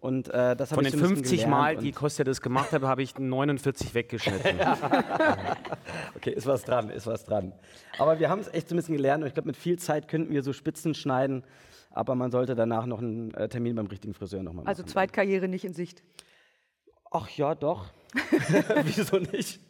[0.00, 2.40] Und äh, das Von ich den so ein bisschen 50 gelernt Mal, die Kostja das
[2.40, 4.58] gemacht hat, habe ich 49 weggeschnitten.
[6.16, 7.52] Okay, ist was dran, ist was dran.
[7.98, 10.08] Aber wir haben es echt so ein bisschen gelernt und ich glaube, mit viel Zeit
[10.08, 11.44] könnten wir so Spitzen schneiden,
[11.90, 14.68] aber man sollte danach noch einen äh, Termin beim richtigen Friseur nochmal machen.
[14.68, 16.02] Also Zweitkarriere nicht in Sicht.
[17.10, 17.86] Ach ja, doch.
[18.84, 19.60] Wieso nicht?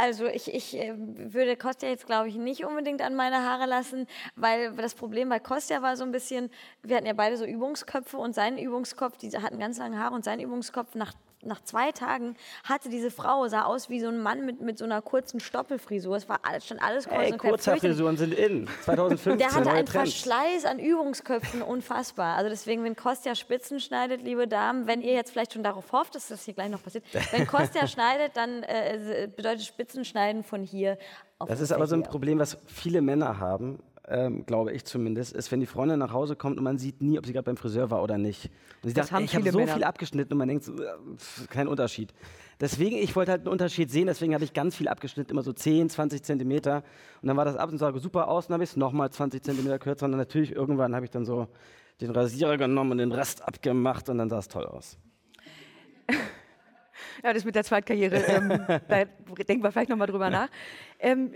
[0.00, 4.06] Also ich, ich äh, würde Kostja jetzt, glaube ich, nicht unbedingt an meine Haare lassen,
[4.36, 6.50] weil das Problem bei Kostja war so ein bisschen,
[6.84, 10.24] wir hatten ja beide so Übungsköpfe und sein Übungskopf, die hatten ganz lange Haare und
[10.24, 14.44] sein Übungskopf nach, nach zwei Tagen hatte diese Frau, sah aus wie so ein Mann
[14.44, 16.16] mit, mit so einer kurzen Stoppelfrisur.
[16.16, 17.38] Es war alles, stand alles kreuz Ey.
[17.38, 18.68] Kurzhaarfrisuren sind in.
[18.84, 20.12] 2015, Der hatte einen Trends.
[20.12, 22.36] Verschleiß an Übungsköpfen, unfassbar.
[22.36, 26.14] Also deswegen, wenn Kostja Spitzen schneidet, liebe Damen, wenn ihr jetzt vielleicht schon darauf hofft,
[26.14, 30.98] dass das hier gleich noch passiert, wenn Kostja schneidet, dann äh, bedeutet Spitzenschneiden von hier
[31.38, 32.02] auf Das ist aber so ein.
[32.02, 36.36] Problem, was viele Männer haben, ähm, glaube ich zumindest, ist, wenn die Freundin nach Hause
[36.36, 38.50] kommt und man sieht nie, ob sie gerade beim Friseur war oder nicht.
[38.82, 39.74] Und sie Das sagt, ey, ich habe so Männer.
[39.74, 42.12] viel abgeschnitten und man denkt, so, äh, pf, kein Unterschied.
[42.60, 45.52] Deswegen, ich wollte halt einen Unterschied sehen, deswegen habe ich ganz viel abgeschnitten, immer so
[45.52, 46.82] 10, 20 Zentimeter.
[47.22, 49.10] Und dann war das ab und sah super aus, und dann habe ich es nochmal
[49.10, 50.06] 20 Zentimeter kürzer.
[50.06, 51.46] Und dann natürlich irgendwann habe ich dann so
[52.00, 54.98] den Rasierer genommen und den Rest abgemacht und dann sah es toll aus.
[57.24, 58.48] Ja, das mit der Zweitkarriere, ähm,
[58.88, 59.04] da
[59.48, 60.48] denken wir vielleicht nochmal drüber nach.
[61.00, 61.32] Ähm,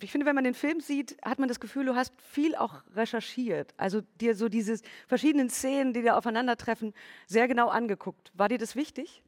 [0.00, 2.82] ich finde, wenn man den Film sieht, hat man das Gefühl, du hast viel auch
[2.94, 3.74] recherchiert.
[3.76, 6.94] Also dir so diese verschiedenen Szenen, die da aufeinandertreffen,
[7.26, 8.32] sehr genau angeguckt.
[8.34, 9.22] War dir das wichtig?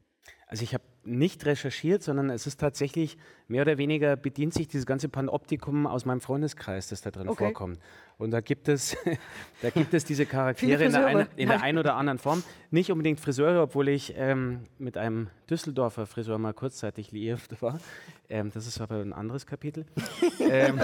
[0.47, 4.85] Also ich habe nicht recherchiert, sondern es ist tatsächlich mehr oder weniger bedient sich dieses
[4.85, 7.45] ganze Panoptikum aus meinem Freundeskreis, das da drin Okay.
[7.45, 7.79] vorkommt.
[8.17, 8.97] Und da gibt es,
[9.61, 12.43] da gibt es diese Charaktere in der, einen, in der einen oder anderen Form.
[12.69, 17.79] Nicht unbedingt Friseure, obwohl ich ähm, mit einem Düsseldorfer Friseur mal kurzzeitig liiert war.
[18.29, 19.85] Ähm, das ist aber ein anderes Kapitel.
[20.39, 20.79] ähm,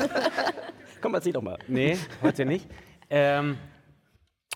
[1.01, 1.59] Komm, erzähl doch mal.
[1.67, 2.67] Nee, heute nicht.
[3.09, 3.57] Ähm,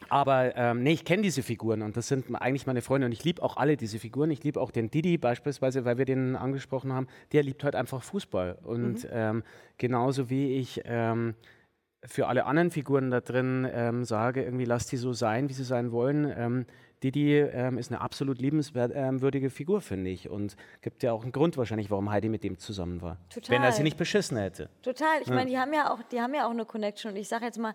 [0.07, 3.23] aber ähm, nee, ich kenne diese Figuren und das sind eigentlich meine Freunde und ich
[3.23, 4.31] liebe auch alle diese Figuren.
[4.31, 7.07] Ich liebe auch den Didi beispielsweise, weil wir den angesprochen haben.
[7.31, 9.09] Der liebt halt einfach Fußball und Mhm.
[9.11, 9.43] ähm,
[9.77, 11.35] genauso wie ich ähm,
[12.05, 15.65] für alle anderen Figuren da drin ähm, sage, irgendwie lass die so sein, wie sie
[15.65, 16.31] sein wollen.
[16.35, 16.65] Ähm,
[17.03, 20.29] Didi ähm, ist eine absolut liebenswürdige Figur, finde ich.
[20.29, 23.17] Und gibt ja auch einen Grund wahrscheinlich, warum Heidi mit dem zusammen war.
[23.47, 23.83] Wenn er sie Total.
[23.83, 24.69] nicht beschissen hätte.
[24.81, 25.21] Total.
[25.21, 25.35] Ich Ja.
[25.35, 27.11] meine, die haben ja auch, die haben ja auch eine Connection.
[27.11, 27.73] Und ich sage jetzt mal,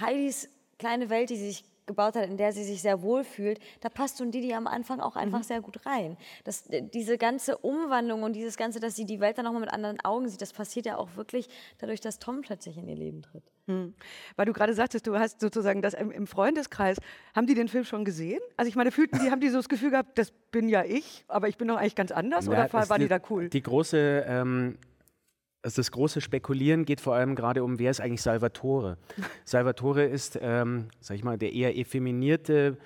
[0.00, 0.48] Heidis
[0.80, 3.88] kleine Welt, die sie sich gebaut hat, in der sie sich sehr wohl fühlt, da
[3.88, 6.16] passt so ein Didi am Anfang auch einfach sehr gut rein.
[6.44, 9.98] Das, diese ganze Umwandlung und dieses Ganze, dass sie die Welt dann nochmal mit anderen
[10.04, 13.42] Augen sieht, das passiert ja auch wirklich dadurch, dass Tom plötzlich in ihr Leben tritt.
[13.66, 13.94] Hm.
[14.36, 16.96] Weil du gerade sagtest, du hast sozusagen das im, im Freundeskreis.
[17.34, 18.40] Haben die den Film schon gesehen?
[18.56, 21.24] Also ich meine, fühlten die, haben die so das Gefühl gehabt, das bin ja ich,
[21.26, 22.46] aber ich bin doch eigentlich ganz anders?
[22.46, 23.48] Ja, oder war, war die die- da cool?
[23.48, 24.78] Die große, ähm,
[25.62, 28.96] also das große Spekulieren geht vor allem gerade um, wer ist eigentlich Salvatore?
[29.44, 32.78] Salvatore ist, ähm, sag ich mal, der eher effeminierte,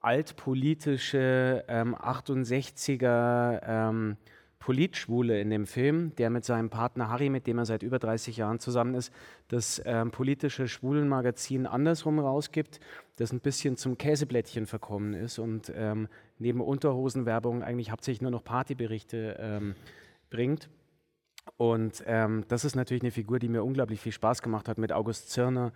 [0.00, 4.16] altpolitische ähm, 68er ähm,
[4.58, 8.36] Politschwule in dem Film, der mit seinem Partner Harry, mit dem er seit über 30
[8.36, 9.12] Jahren zusammen ist,
[9.48, 12.80] das ähm, politische Schwulenmagazin andersrum rausgibt,
[13.16, 18.44] das ein bisschen zum Käseblättchen verkommen ist und ähm, neben Unterhosenwerbung eigentlich hauptsächlich nur noch
[18.44, 19.74] Partyberichte ähm,
[20.30, 20.68] bringt.
[21.56, 24.92] Und ähm, das ist natürlich eine Figur, die mir unglaublich viel Spaß gemacht hat mit
[24.92, 25.72] August Zirner,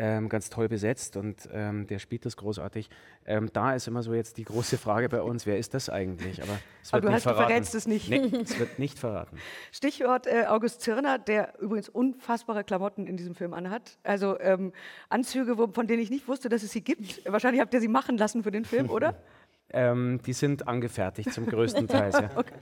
[0.00, 2.88] ähm, ganz toll besetzt und ähm, der spielt das großartig.
[3.26, 6.40] Ähm, da ist immer so jetzt die große Frage bei uns, wer ist das eigentlich?
[6.40, 6.52] Aber
[6.82, 7.48] es Aber wird du nicht hast- du verraten.
[7.50, 8.08] verrätst es nicht.
[8.08, 9.36] Nee, es wird nicht verraten.
[9.72, 13.98] Stichwort äh, August Zirner, der übrigens unfassbare Klamotten in diesem Film anhat.
[14.04, 14.72] Also ähm,
[15.08, 17.20] Anzüge, wo, von denen ich nicht wusste, dass es sie gibt.
[17.30, 19.16] Wahrscheinlich habt ihr sie machen lassen für den Film, oder?
[19.70, 22.10] Ähm, die sind angefertigt zum größten Teil.
[22.14, 22.30] Ja.
[22.36, 22.54] Okay.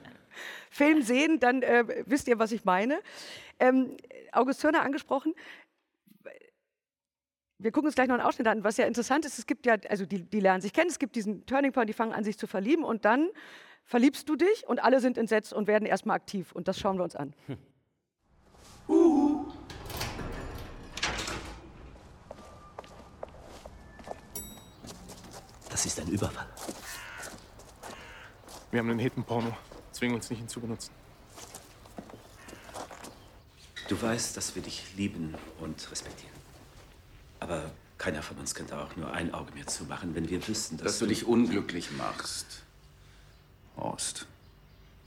[0.70, 3.00] Film sehen, dann äh, wisst ihr, was ich meine.
[3.58, 3.96] Ähm,
[4.32, 5.34] August Zirner angesprochen.
[7.58, 8.64] Wir gucken uns gleich noch einen Ausschnitt an.
[8.64, 11.16] Was ja interessant ist, es gibt ja, also die, die lernen sich kennen, es gibt
[11.16, 13.30] diesen Turning Point, die fangen an, sich zu verlieben und dann
[13.84, 16.52] verliebst du dich und alle sind entsetzt und werden erstmal aktiv.
[16.52, 17.34] Und das schauen wir uns an.
[25.70, 26.46] Das ist ein Überfall.
[28.70, 29.56] Wir haben einen Hidden-Porno.
[29.96, 30.90] Zwingen uns nicht, ihn zu benutzen.
[33.88, 36.34] Du weißt, dass wir dich lieben und respektieren.
[37.40, 40.84] Aber keiner von uns könnte auch nur ein Auge mehr zumachen, wenn wir wüssten, dass,
[40.84, 42.62] Dass du dich unglücklich machst.
[43.78, 44.26] Horst,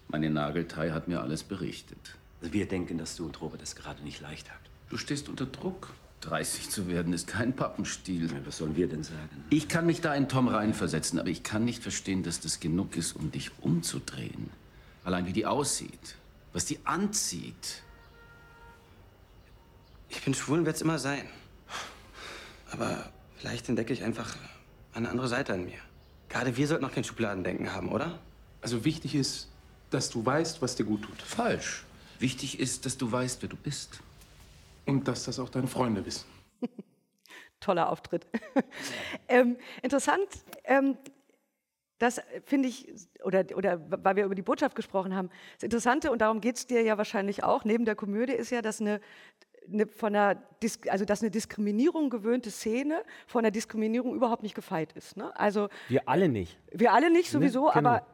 [0.08, 2.16] meine Nageltei hat mir alles berichtet.
[2.42, 4.72] Wir denken, dass du und Robert es gerade nicht leicht habt.
[4.90, 5.94] Du stehst unter Druck.
[6.22, 8.28] 30 zu werden ist kein Pappenstiel.
[8.44, 9.46] Was sollen wir denn sagen?
[9.52, 12.98] Ich kann mich da in Tom reinversetzen, aber ich kann nicht verstehen, dass das genug
[12.98, 14.50] ist, um dich umzudrehen.
[15.04, 16.16] Allein wie die aussieht,
[16.54, 17.84] was die anzieht.
[20.10, 21.28] Ich bin schwul und werde es immer sein.
[22.72, 24.36] Aber vielleicht entdecke ich einfach
[24.94, 25.80] eine andere Seite an mir.
[26.28, 28.20] Gerade wir sollten noch kein Schubladendenken haben, oder?
[28.62, 29.50] Also wichtig ist,
[29.90, 31.22] dass du weißt, was dir gut tut.
[31.22, 31.86] Falsch.
[32.20, 34.02] Wichtig ist, dass du weißt, wer du bist.
[34.86, 36.26] Und dass das auch deine Freunde wissen.
[37.60, 38.28] Toller Auftritt.
[39.28, 40.28] ähm, interessant,
[40.66, 40.98] ähm,
[42.00, 42.92] das finde ich,
[43.24, 46.66] oder, oder weil wir über die Botschaft gesprochen haben, das Interessante, und darum geht es
[46.68, 49.00] dir ja wahrscheinlich auch, neben der Komödie, ist ja, dass eine,
[49.72, 54.56] eine von einer, Dis also dass eine Diskriminierung gewöhnte Szene von der Diskriminierung überhaupt nicht
[54.56, 55.16] gefeit ist.
[55.18, 55.32] Ne?
[55.38, 56.58] Also Wir alle nicht.
[56.72, 57.90] wir alle nicht sowieso, Ne, genau.
[57.90, 58.08] aber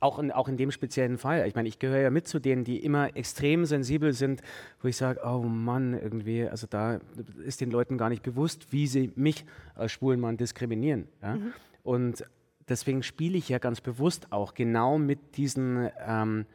[0.00, 1.46] Auch in, auch in dem speziellen Fall.
[1.48, 4.42] Ich meine, ich gehöre ja mit zu denen, die immer extrem sensibel sind,
[4.82, 6.98] wo ich sage, oh Mann, irgendwie, also da
[7.44, 11.08] ist den Leuten gar nicht bewusst, wie sie mich als schwulen Mann diskriminieren.
[11.22, 11.36] Ja?
[11.36, 11.52] Mhm.
[11.84, 12.24] Und
[12.68, 16.46] deswegen spiele ich ja ganz bewusst auch genau mit diesen ähm,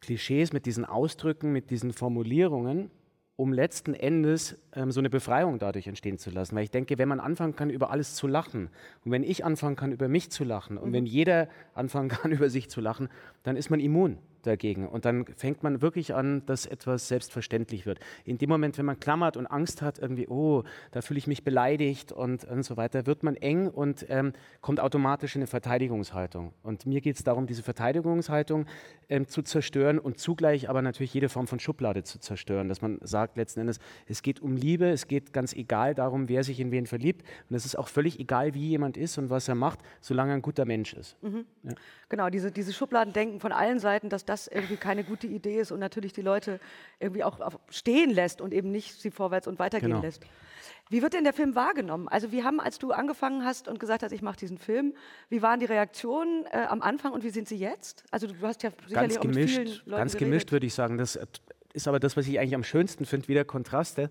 [0.00, 2.90] Klischees, mit diesen Ausdrücken, mit diesen Formulierungen,
[3.36, 6.54] um letzten Endes ähm, so eine Befreiung dadurch entstehen zu lassen.
[6.54, 8.68] Weil ich denke, wenn man anfangen kann, über alles zu lachen
[9.04, 10.92] und wenn ich anfangen kann, über mich zu lachen und Mhm.
[10.92, 13.08] wenn jeder anfangen kann, über sich zu lachen,
[13.42, 14.88] dann ist man immun dagegen.
[14.88, 17.98] Und dann fängt man wirklich an, dass etwas selbstverständlich wird.
[18.24, 21.44] In dem Moment, wenn man klammert und Angst hat, irgendwie, oh, da fühle ich mich
[21.44, 26.52] beleidigt und, und so weiter, wird man eng und ähm, kommt automatisch in eine Verteidigungshaltung.
[26.62, 28.66] Und mir geht es darum, diese Verteidigungshaltung
[29.08, 32.98] ähm, zu zerstören und zugleich aber natürlich jede Form von Schublade zu zerstören, dass man
[33.02, 36.70] sagt letzten Endes, es geht um Liebe, es geht ganz egal darum, wer sich in
[36.70, 37.22] wen verliebt.
[37.48, 40.36] Und es ist auch völlig egal, wie jemand ist und was er macht, solange er
[40.36, 41.16] ein guter Mensch ist.
[41.22, 41.44] Mhm.
[41.62, 41.72] Ja.
[42.08, 45.80] Genau, diese, diese Schubladendenken von allen Seiten, dass das irgendwie keine gute Idee ist und
[45.80, 46.60] natürlich die Leute
[47.00, 47.38] irgendwie auch
[47.70, 50.02] stehen lässt und eben nicht sie vorwärts und weitergehen Genau.
[50.02, 50.22] lässt.
[50.90, 52.08] Wie wird denn der Film wahrgenommen?
[52.08, 54.94] Also wie haben, als du angefangen hast und gesagt hast, ich mache diesen Film,
[55.30, 58.04] wie waren die Reaktionen äh, am Anfang und wie sind sie jetzt?
[58.10, 60.28] Also du hast ja sicherlich ganz auch mit vielen gemischt, Leuten ganz geredet.
[60.30, 60.98] gemischt würde ich sagen.
[60.98, 61.18] Das
[61.72, 64.10] ist aber das, was ich eigentlich am schönsten finde, wieder Kontraste.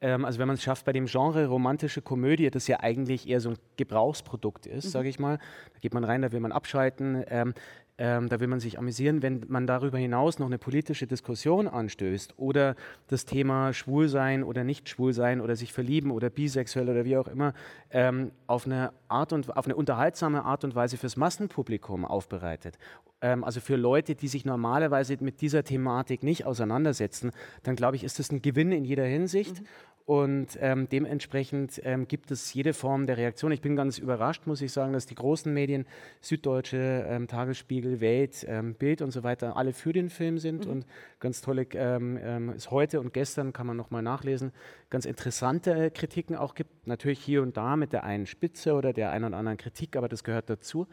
[0.00, 3.40] Ähm, also wenn man es schafft, bei dem Genre romantische Komödie, das ja eigentlich eher
[3.40, 4.90] so ein Gebrauchsprodukt ist, Mhm.
[4.90, 5.38] sage ich mal,
[5.74, 7.54] da geht man rein, da will man abschalten, ähm,
[7.98, 12.34] ähm, da will man sich amüsieren, wenn man darüber hinaus noch eine politische Diskussion anstößt
[12.38, 12.74] oder
[13.08, 17.52] das Thema Schwulsein oder nicht Schwulsein oder sich verlieben oder bisexuell oder wie auch immer
[17.90, 22.78] ähm, auf eine Art und auf eine unterhaltsame Art und Weise fürs Massenpublikum aufbereitet.
[23.22, 27.30] Ähm, also für Leute, die sich normalerweise mit dieser Thematik nicht auseinandersetzen,
[27.62, 29.62] dann glaube ich, ist das ein Gewinn in jeder Hinsicht.
[30.04, 33.52] Und ähm, dementsprechend ähm, gibt es jede Form der Reaktion.
[33.52, 35.86] Ich bin ganz überrascht, muss ich sagen, dass die großen Medien,
[36.20, 40.66] Süddeutsche, ähm, Tagesspiegel, Welt, ähm, Bild und so weiter, alle für den Film sind.
[40.66, 40.72] Mhm.
[40.72, 40.86] Und
[41.20, 44.50] ganz tolle, ähm, ähm, ist heute und gestern, kann man nochmal nachlesen,
[44.90, 46.88] ganz interessante äh, Kritiken auch gibt.
[46.88, 50.08] Natürlich hier und da mit der einen Spitze oder der einen oder anderen Kritik, aber
[50.08, 50.88] das gehört dazu.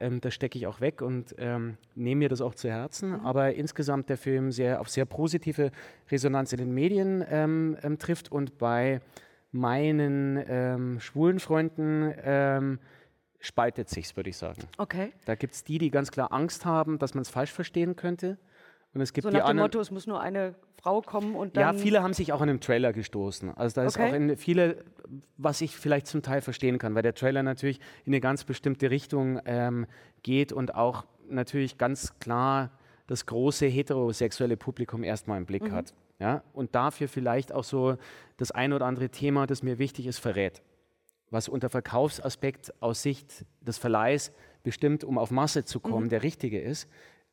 [0.00, 3.20] Ähm, das stecke ich auch weg und ähm, nehme mir das auch zu Herzen.
[3.20, 5.70] Aber insgesamt der Film sehr auf sehr positive
[6.10, 9.00] Resonanz in den Medien ähm, ähm, trifft und bei
[9.52, 12.78] meinen ähm, schwulen Freunden ähm,
[13.40, 14.62] spaltet sich's, würde ich sagen.
[14.78, 15.12] Okay.
[15.24, 18.38] Da gibt es die, die ganz klar Angst haben, dass man es falsch verstehen könnte.
[18.92, 21.36] Und es gibt So die nach dem anderen, Motto, es muss nur eine Frau kommen
[21.36, 21.62] und dann...
[21.62, 23.54] ja, viele haben sich auch an dem Trailer gestoßen.
[23.54, 24.10] Also da ist Okay.
[24.10, 24.84] auch in viele,
[25.36, 28.90] was ich vielleicht zum Teil verstehen kann, weil der Trailer natürlich in eine ganz bestimmte
[28.90, 29.86] Richtung ähm,
[30.22, 32.70] geht und auch natürlich ganz klar
[33.06, 35.72] das große heterosexuelle Publikum erstmal im Blick Mhm.
[35.72, 35.94] hat.
[36.18, 36.42] Ja?
[36.52, 37.96] Und dafür vielleicht auch so
[38.38, 40.62] das ein oder andere Thema, das mir wichtig ist, verrät.
[41.30, 44.32] Was unter Verkaufsaspekt aus Sicht des Verleihs
[44.64, 46.10] bestimmt, um auf Masse zu kommen, Mhm.
[46.10, 46.88] der richtige ist.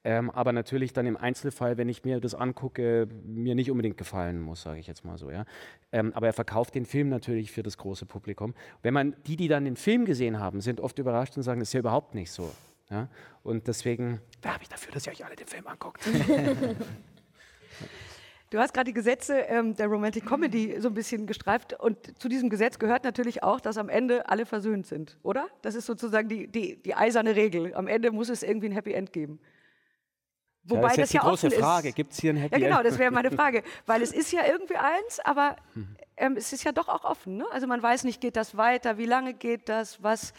[0.07, 4.39] Ähm, aber natürlich dann im Einzelfall, wenn ich mir das angucke, mir nicht unbedingt gefallen
[4.39, 5.29] muss, sage ich jetzt mal so.
[5.29, 5.43] Ja?
[5.91, 8.53] Ähm, aber er verkauft den Film natürlich für das große Publikum.
[8.81, 11.67] Wenn man die, die dann den Film gesehen haben, sind oft überrascht und sagen, das
[11.67, 12.49] ist ja überhaupt nicht so.
[12.89, 13.09] Ja?
[13.43, 16.01] Und deswegen werbe ich dafür, dass ihr euch alle den Film anguckt.
[18.49, 22.29] Du hast gerade die Gesetze ähm, der Romantic Comedy so ein bisschen gestreift und zu
[22.29, 25.49] diesem Gesetz gehört natürlich auch, dass am Ende alle versöhnt sind, oder?
[25.61, 27.73] Das ist sozusagen die, die, die eiserne Regel.
[27.75, 29.41] Am Ende muss es irgendwie ein Happy End geben.
[30.75, 31.91] Ja, das ist jetzt die große Frage.
[31.93, 32.87] Gibt es hier ein Happy Ja, genau, End?
[32.87, 33.63] das wäre meine Frage.
[33.85, 35.95] Weil es ist ja irgendwie eins, aber Mhm.
[36.17, 37.37] ähm, es ist ja doch auch offen.
[37.37, 37.45] Ne?
[37.51, 40.33] Also man weiß nicht, geht das weiter, wie lange geht das, was.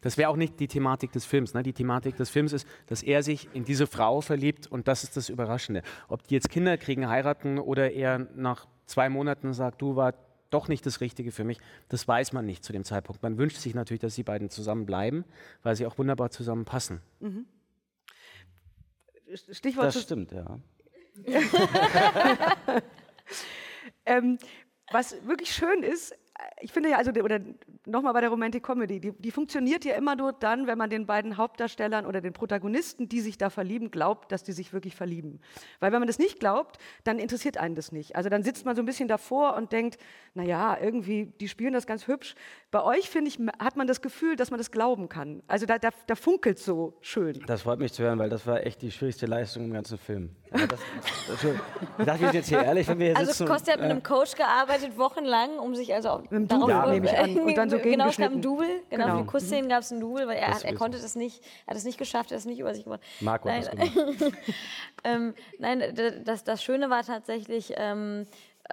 [0.00, 1.52] Das wäre auch nicht die Thematik des Films.
[1.52, 1.62] Ne?
[1.62, 5.16] Die Thematik des Films ist, dass er sich in diese Frau verliebt und das ist
[5.18, 5.82] das Überraschende.
[6.08, 10.14] Ob die jetzt Kinder kriegen, heiraten oder er nach zwei Monaten sagt, du war
[10.48, 13.22] doch nicht das Richtige für mich, das weiß man nicht zu dem Zeitpunkt.
[13.22, 15.24] Man wünscht sich natürlich, dass die beiden zusammen bleiben,
[15.62, 17.02] weil sie auch wunderbar zusammenpassen.
[17.20, 17.44] Mhm.
[19.34, 19.86] Stichwort.
[19.86, 20.58] Das stimmt, ja.
[24.06, 24.38] ähm,
[24.92, 26.14] was wirklich schön ist,
[26.60, 27.40] ich finde ja, also, oder
[27.84, 31.06] nochmal bei der Romantic Comedy, die, die funktioniert ja immer nur dann, wenn man den
[31.06, 35.40] beiden Hauptdarstellern oder den Protagonisten, die sich da verlieben, glaubt, dass die sich wirklich verlieben.
[35.80, 38.16] Weil wenn man das nicht glaubt, dann interessiert einen das nicht.
[38.16, 39.98] Also dann sitzt man so ein bisschen davor und denkt,
[40.34, 42.34] naja, irgendwie, die spielen das ganz hübsch.
[42.70, 45.42] Bei euch, finde ich, hat man das Gefühl, dass man das glauben kann.
[45.46, 47.42] Also da, da, da funkelt so schön.
[47.46, 50.34] Das freut mich zu hören, weil das war echt die schwierigste Leistung im ganzen Film.
[50.50, 50.80] Aber das,
[51.28, 51.44] das,
[51.98, 53.46] ich dachte, wir sind jetzt hier ehrlich, wenn wir hier Also sitzen.
[53.46, 57.06] Kostja hat mit äh, einem Coach gearbeitet, wochenlang, um sich also auch dem Double, nehme
[57.06, 57.38] ich an.
[57.38, 59.16] Und dann so Genau, es gab ein Double, genau, Genau.
[59.18, 61.42] für die Kussszenen gab es ein Double, weil er, Das hat, er konnte das nicht,
[61.66, 63.02] er hat es nicht geschafft, er hat es nicht über sich gebracht.
[63.20, 64.32] Marco hat Nein, das
[65.04, 68.26] ähm, nein, das, das Schöne war tatsächlich, ähm,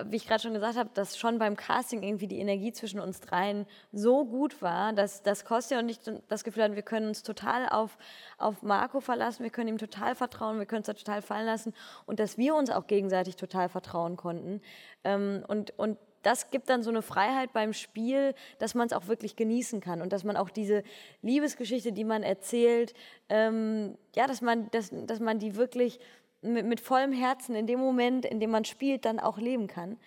[0.06, 3.20] wie ich gerade schon gesagt habe, dass schon beim Casting irgendwie die Energie zwischen uns
[3.20, 7.22] dreien so gut war, dass, dass Kostja und ich das Gefühl hatten, wir können uns
[7.22, 7.98] total auf,
[8.40, 11.74] auf Marco verlassen, wir können ihm total vertrauen, wir können uns da total fallen lassen
[12.08, 14.62] und dass wir uns auch gegenseitig total vertrauen konnten.
[15.04, 19.08] Ähm, und, und das gibt dann so eine Freiheit beim Spiel, dass man es auch
[19.08, 20.84] wirklich genießen kann und dass man auch diese
[21.22, 22.94] Liebesgeschichte, die man erzählt,
[23.30, 26.00] ähm, ja, dass man, dass, dass man die wirklich
[26.42, 29.98] mit, mit vollem Herzen in dem Moment, in dem man spielt, dann auch leben kann.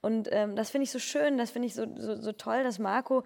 [0.00, 2.78] Und ähm, das finde ich so schön, das finde ich so, so, so toll, dass
[2.78, 3.24] Marco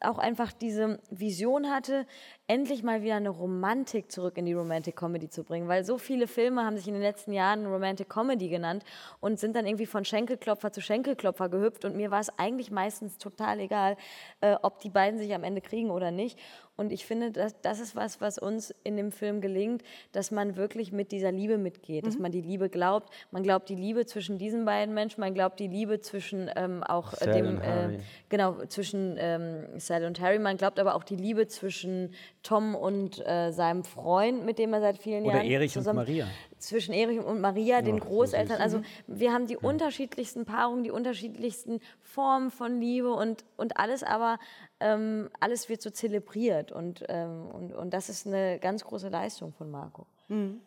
[0.00, 2.06] auch einfach diese Vision hatte,
[2.48, 5.68] endlich mal wieder eine Romantik zurück in die Romantic Comedy zu bringen.
[5.68, 8.84] Weil so viele Filme haben sich in den letzten Jahren Romantic Comedy genannt
[9.20, 11.84] und sind dann irgendwie von Schenkelklopfer zu Schenkelklopfer gehüpft.
[11.84, 13.96] Und mir war es eigentlich meistens total egal,
[14.40, 16.38] äh, ob die beiden sich am Ende kriegen oder nicht.
[16.76, 19.82] Und ich finde, das, das ist was, was uns in dem Film gelingt,
[20.12, 23.10] dass man wirklich mit dieser Liebe mitgeht, dass man die Liebe glaubt.
[23.30, 27.14] Man glaubt die Liebe zwischen diesen beiden Menschen, man glaubt die Liebe zwischen ähm, auch
[27.14, 30.38] äh, Sal dem, äh, genau, zwischen ähm, Sally und Harry.
[30.38, 32.12] Man glaubt aber auch die Liebe zwischen
[32.46, 35.98] Tom und äh, seinem Freund, mit dem er seit vielen Oder Jahren Erich und zusammen
[35.98, 36.28] Maria.
[36.58, 38.60] zwischen Erich und Maria, den Ach, so Großeltern.
[38.60, 44.38] Also wir haben die unterschiedlichsten Paarungen, die unterschiedlichsten Formen von Liebe und, und alles aber,
[44.78, 49.52] ähm, alles wird so zelebriert und, ähm, und, und das ist eine ganz große Leistung
[49.52, 50.06] von Marco.
[50.28, 50.60] Mhm.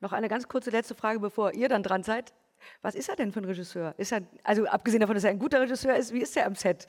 [0.00, 2.32] Noch eine ganz kurze letzte Frage, bevor ihr dann dran seid.
[2.80, 3.94] Was ist er denn für ein Regisseur?
[3.98, 6.54] Ist er, also abgesehen davon, dass er ein guter Regisseur ist, wie ist er am
[6.54, 6.86] Set?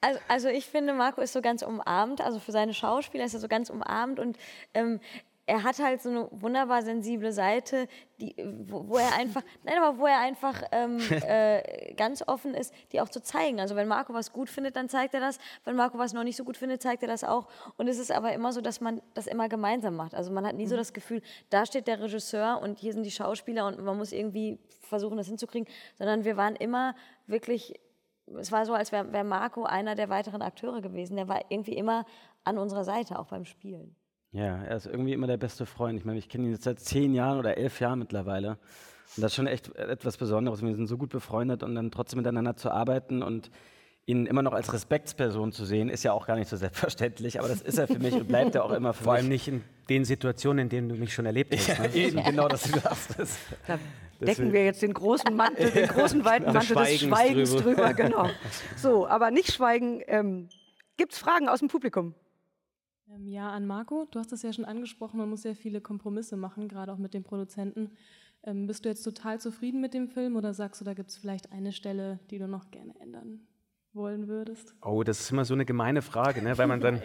[0.00, 3.40] Also, also ich finde, Marco ist so ganz umarmt, also für seine Schauspieler ist er
[3.40, 4.36] so ganz umarmt und
[4.74, 5.00] ähm,
[5.48, 7.86] er hat halt so eine wunderbar sensible Seite,
[8.20, 8.34] die,
[8.66, 13.00] wo, wo er einfach, nein, aber wo er einfach ähm, äh, ganz offen ist, die
[13.00, 13.60] auch zu zeigen.
[13.60, 15.38] Also wenn Marco was gut findet, dann zeigt er das.
[15.64, 17.46] Wenn Marco was noch nicht so gut findet, zeigt er das auch.
[17.76, 20.16] Und es ist aber immer so, dass man das immer gemeinsam macht.
[20.16, 20.78] Also man hat nie so Mhm.
[20.78, 24.58] das Gefühl, da steht der Regisseur und hier sind die Schauspieler und man muss irgendwie
[24.82, 26.96] versuchen, das hinzukriegen, sondern wir waren immer
[27.28, 27.74] wirklich
[28.38, 31.16] es war so, als wäre wär Marco einer der weiteren Akteure gewesen.
[31.16, 32.04] Der war irgendwie immer
[32.44, 33.94] an unserer Seite, auch beim Spielen.
[34.32, 35.98] Ja, er ist irgendwie immer der beste Freund.
[35.98, 38.58] Ich meine, ich kenne ihn jetzt seit zehn Jahren oder elf Jahren mittlerweile.
[39.16, 40.62] Und das ist schon echt etwas Besonderes.
[40.62, 43.50] Wir sind so gut befreundet und dann trotzdem miteinander zu arbeiten und
[44.06, 47.38] ihn immer noch als Respektsperson zu sehen, ist ja auch gar nicht so selbstverständlich.
[47.40, 49.22] Aber das ist er für mich und bleibt er auch immer für Vor mich.
[49.22, 51.66] allem nicht in den Situationen, in denen du mich schon erlebt hast.
[51.68, 51.88] Ja, ne?
[51.94, 52.72] eben, genau, dass du.
[52.80, 53.08] Das,
[53.66, 53.78] Da
[54.20, 57.50] Deswegen- decken wir jetzt den großen Mantel, den großen weiten Des Mantel des Schweigens Schweigens
[57.56, 57.92] drüber.
[57.92, 57.94] drüber.
[57.94, 58.28] Genau.
[58.76, 60.00] So, aber nicht schweigen.
[60.06, 60.48] Ähm,
[60.96, 62.14] Gibt es Fragen aus dem Publikum?
[63.12, 66.36] Ähm, Ja, an Marco, du hast es ja schon angesprochen, man muss sehr viele Kompromisse
[66.36, 67.90] machen, gerade auch mit dem Produzenten.
[68.44, 71.16] Ähm, bist du jetzt total zufrieden mit dem Film oder sagst du, da gibt es
[71.16, 73.40] vielleicht eine Stelle, die du noch gerne ändern
[73.96, 74.74] wollen würdest?
[74.82, 76.56] Oh, das ist immer so eine gemeine Frage, ne?
[76.58, 77.02] weil man dann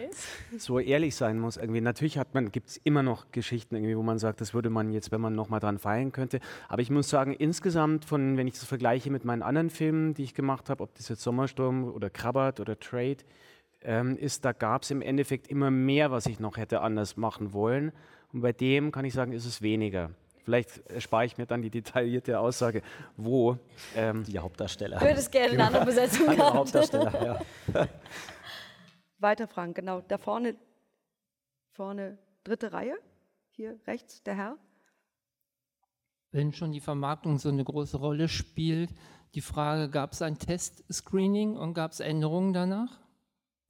[0.56, 1.56] so ehrlich sein muss.
[1.56, 1.80] Irgendwie.
[1.80, 4.92] Natürlich hat man, gibt es immer noch Geschichten, irgendwie, wo man sagt, das würde man
[4.92, 6.40] jetzt, wenn man noch mal dran feilen könnte.
[6.68, 10.22] Aber ich muss sagen, insgesamt, von, wenn ich das vergleiche mit meinen anderen Filmen, die
[10.22, 13.18] ich gemacht habe, ob das jetzt Sommersturm oder Krabbert oder Trade
[13.82, 17.52] ähm, ist, da gab es im Endeffekt immer mehr, was ich noch hätte anders machen
[17.52, 17.92] wollen.
[18.32, 20.10] Und bei dem kann ich sagen, ist es weniger.
[20.44, 22.82] Vielleicht erspare ich mir dann die detaillierte Aussage,
[23.16, 23.58] wo.
[23.94, 24.98] Ähm, die Hauptdarsteller.
[24.98, 26.56] Du hättest gerne eine andere Besetzung Andere gehabt.
[26.56, 27.40] Hauptdarsteller,
[27.74, 27.88] ja.
[29.18, 30.00] Weiter fragen, genau.
[30.00, 30.56] Da vorne,
[31.70, 32.96] vorne, dritte Reihe.
[33.50, 34.58] Hier rechts, der Herr.
[36.32, 38.90] Wenn schon die Vermarktung so eine große Rolle spielt,
[39.34, 42.98] die Frage, gab es ein Testscreening und gab es Änderungen danach?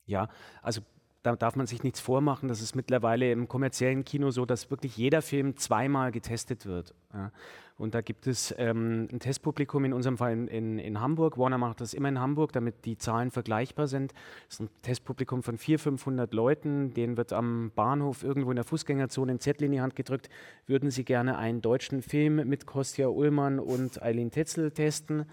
[0.07, 0.29] Ja,
[0.63, 0.81] also
[1.23, 2.49] da darf man sich nichts vormachen.
[2.49, 6.95] Das ist mittlerweile im kommerziellen Kino so, dass wirklich jeder Film zweimal getestet wird.
[7.15, 7.31] Ja.
[7.79, 11.39] Und da gibt es ähm, ein Testpublikum, in unserem Fall in, in, in Hamburg.
[11.39, 14.13] Warner macht das immer in Hamburg, damit die Zahlen vergleichbar sind.
[14.47, 16.95] Das ist ein Testpublikum von 400, 500 Leuten.
[16.95, 20.29] Denen wird am Bahnhof irgendwo in der Fußgängerzone ein Zettel in die Hand gedrückt.
[20.67, 25.27] Würden Sie gerne einen deutschen Film mit Kostja Ullmann und Eileen Tetzel testen?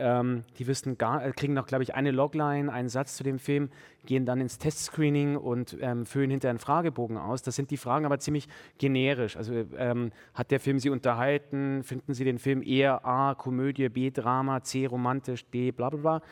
[0.00, 3.38] Ähm, die wissen gar, äh, kriegen noch, glaube ich, eine Logline, einen Satz zu dem
[3.38, 3.68] Film,
[4.06, 7.42] gehen dann ins Testscreening und ähm, füllen hinterher einen Fragebogen aus.
[7.42, 8.48] Das sind die Fragen aber ziemlich
[8.78, 9.36] generisch.
[9.36, 11.82] Also ähm, hat der Film Sie unterhalten?
[11.84, 16.22] Finden Sie den Film eher A, Komödie, B, Drama, C, romantisch, D, bla bla bla?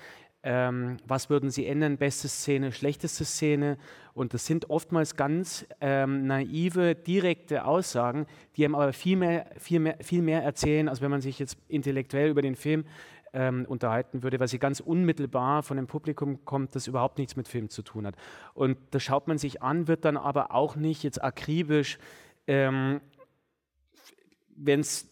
[0.44, 1.98] Ähm, was würden Sie ändern?
[1.98, 3.76] Beste Szene, schlechteste Szene?
[4.14, 9.80] Und das sind oftmals ganz ähm, naive, direkte Aussagen, die einem aber viel mehr, viel,
[9.80, 12.84] mehr, viel mehr erzählen, als wenn man sich jetzt intellektuell über den Film
[13.32, 17.48] ähm, unterhalten würde, weil sie ganz unmittelbar von dem Publikum kommt, das überhaupt nichts mit
[17.48, 18.16] Film zu tun hat.
[18.54, 21.98] Und das schaut man sich an, wird dann aber auch nicht jetzt akribisch,
[22.46, 23.00] ähm,
[24.56, 25.08] wenn es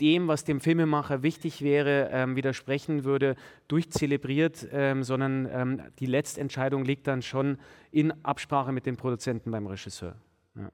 [0.00, 6.84] dem, was dem Filmemacher wichtig wäre, ähm, widersprechen würde, durchzelebriert, ähm, sondern ähm, die Letztentscheidung
[6.84, 7.58] liegt dann schon
[7.90, 10.14] in Absprache mit dem Produzenten beim Regisseur.
[10.54, 10.70] Ja.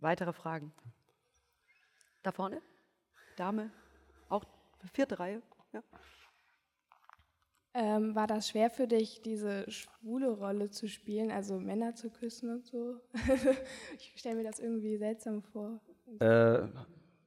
[0.00, 0.72] Weitere Fragen?
[2.22, 2.60] Da vorne?
[3.36, 3.70] Dame?
[4.28, 4.44] Auch
[4.92, 5.42] vierte Reihe?
[5.72, 5.82] Ja.
[7.74, 12.50] Ähm, war das schwer für dich, diese schwule Rolle zu spielen, also Männer zu küssen
[12.50, 13.00] und so?
[13.98, 15.78] ich stelle mir das irgendwie seltsam vor.
[16.20, 16.68] Äh,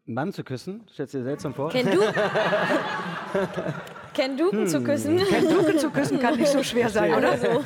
[0.05, 1.69] Mann zu küssen, stellst du dir seltsam vor?
[1.69, 1.99] Ken du?
[4.15, 5.17] Ken Duken zu küssen?
[5.17, 7.37] Ken Duken zu küssen kann nicht so schwer sein, oder?
[7.37, 7.63] so.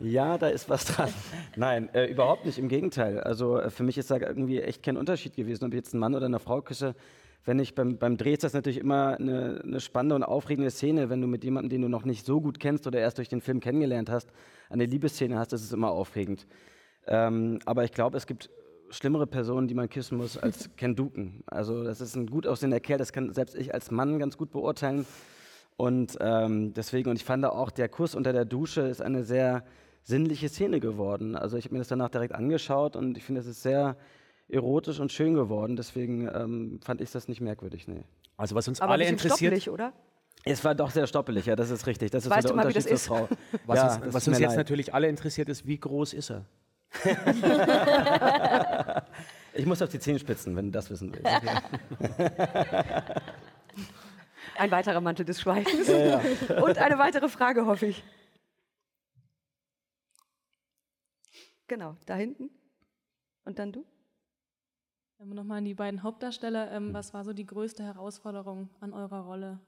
[0.00, 1.12] Ja, da ist was dran.
[1.56, 3.20] Nein, äh, überhaupt nicht, im Gegenteil.
[3.20, 6.00] Also äh, für mich ist da irgendwie echt kein Unterschied gewesen, ob ich jetzt einen
[6.00, 6.94] Mann oder eine Frau küsse.
[7.44, 11.10] Wenn ich beim, beim Dreh ist das natürlich immer eine, eine spannende und aufregende Szene,
[11.10, 13.42] wenn du mit jemandem, den du noch nicht so gut kennst oder erst durch den
[13.42, 14.30] Film kennengelernt hast,
[14.70, 16.46] eine Liebesszene hast, das ist immer aufregend.
[17.06, 18.48] Ähm, aber ich glaube, es gibt
[18.88, 21.42] schlimmere Personen, die man küssen muss, als Ken Duken.
[21.46, 24.50] Also das ist ein gut aussehender Kerl, das kann selbst ich als Mann ganz gut
[24.50, 25.04] beurteilen.
[25.76, 29.64] Und ähm, deswegen, und ich fand auch, der Kuss unter der Dusche ist eine sehr
[30.02, 31.34] sinnliche Szene geworden.
[31.36, 33.96] Also ich habe mir das danach direkt angeschaut und ich finde, es ist sehr
[34.48, 35.76] erotisch und schön geworden.
[35.76, 37.88] Deswegen ähm, fand ich das nicht merkwürdig.
[37.88, 38.04] Nee.
[38.36, 39.52] Also was uns Aber alle interessiert.
[39.52, 39.92] stoppelig, oder?
[40.46, 42.10] Es war doch sehr stoppelig, ja, das ist richtig.
[42.10, 43.30] Das ist Weißt so du der mal, wie das Unterschied zur ist?
[43.30, 43.36] Frau.
[43.66, 44.58] Was ja, uns, das was uns jetzt leid.
[44.58, 46.44] natürlich alle interessiert ist, wie groß ist er?
[49.56, 51.26] Ich muss auf die Zehenspitzen, wenn du das wissen willst.
[54.56, 55.86] Ein weiterer Mantel des Schweigens.
[55.86, 56.20] Ja,
[56.60, 58.02] Und eine weitere Frage, hoffe ich.
[61.68, 62.50] Genau, da hinten.
[63.44, 63.84] Und dann du?
[65.26, 66.70] Nochmal an die beiden Hauptdarsteller.
[66.72, 69.60] Ähm, was war so die größte Herausforderung an eurer Rolle?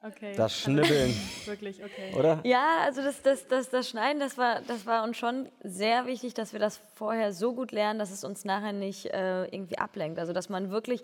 [0.00, 0.34] Okay.
[0.36, 1.14] Das Schnibbeln.
[1.46, 2.14] Wirklich, okay.
[2.14, 2.40] Oder?
[2.44, 6.34] Ja, also das, das, das, das Schneiden, das war, das war uns schon sehr wichtig,
[6.34, 10.18] dass wir das vorher so gut lernen, dass es uns nachher nicht äh, irgendwie ablenkt.
[10.18, 11.02] Also dass man wirklich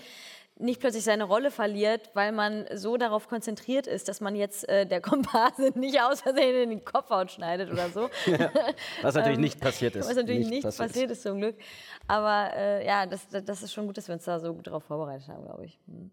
[0.58, 4.86] nicht plötzlich seine Rolle verliert, weil man so darauf konzentriert ist, dass man jetzt äh,
[4.86, 8.08] der Komparse nicht aus Versehen in den Kopfhaut schneidet oder so.
[8.26, 8.50] Ja,
[9.02, 10.08] was natürlich Ähm, nicht passiert ist.
[10.08, 11.56] Was natürlich Nicht nicht, passiert passiert, ist zum Glück.
[12.06, 14.84] Aber äh, ja, das, das ist schon gut, dass wir uns da so gut darauf
[14.84, 15.78] vorbereitet haben, glaube ich.
[15.86, 16.10] Hm.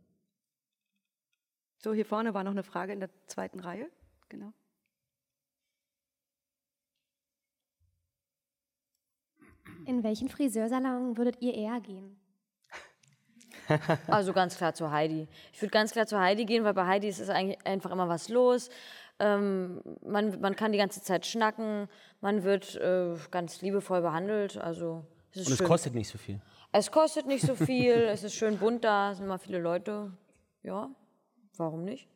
[1.77, 3.89] So, hier vorne war noch eine Frage in der zweiten Reihe.
[4.27, 4.51] Genau.
[9.85, 12.19] In welchen Friseursalon würdet ihr eher gehen?
[14.07, 15.27] Also ganz klar zu Heidi.
[15.53, 18.09] Ich würde ganz klar zu Heidi gehen, weil bei Heidi ist es eigentlich einfach immer
[18.09, 18.69] was los.
[19.19, 21.89] Ähm, man, man kann die ganze Zeit schnacken,
[22.21, 24.57] man wird äh, ganz liebevoll behandelt.
[24.57, 25.67] Also es ist Und es schön.
[25.67, 26.41] kostet nicht so viel.
[26.71, 30.11] Es kostet nicht so viel, es ist schön bunt da, es sind immer viele Leute.
[30.61, 30.89] Ja,
[31.57, 32.07] warum nicht?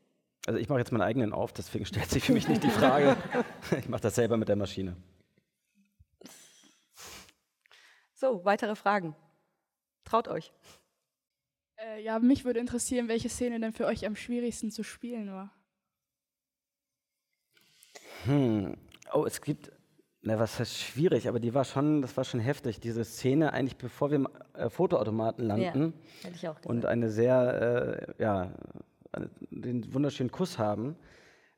[0.45, 3.15] Also ich mache jetzt meinen eigenen auf, deswegen stellt sich für mich nicht die Frage.
[3.79, 4.95] ich mache das selber mit der Maschine.
[8.13, 9.15] So, weitere Fragen.
[10.05, 10.53] Traut euch.
[11.83, 15.51] Äh, ja, mich würde interessieren, welche Szene denn für euch am schwierigsten zu spielen war.
[18.25, 18.75] Hm.
[19.13, 19.71] Oh, es gibt,
[20.21, 23.77] na, was heißt schwierig, aber die war schon, das war schon heftig, diese Szene, eigentlich
[23.77, 26.67] bevor wir im äh, Fotoautomaten landen Ja, hätte ich auch gesagt.
[26.67, 28.53] und eine sehr, äh, ja,
[29.11, 30.95] eine, den wunderschönen Kuss haben,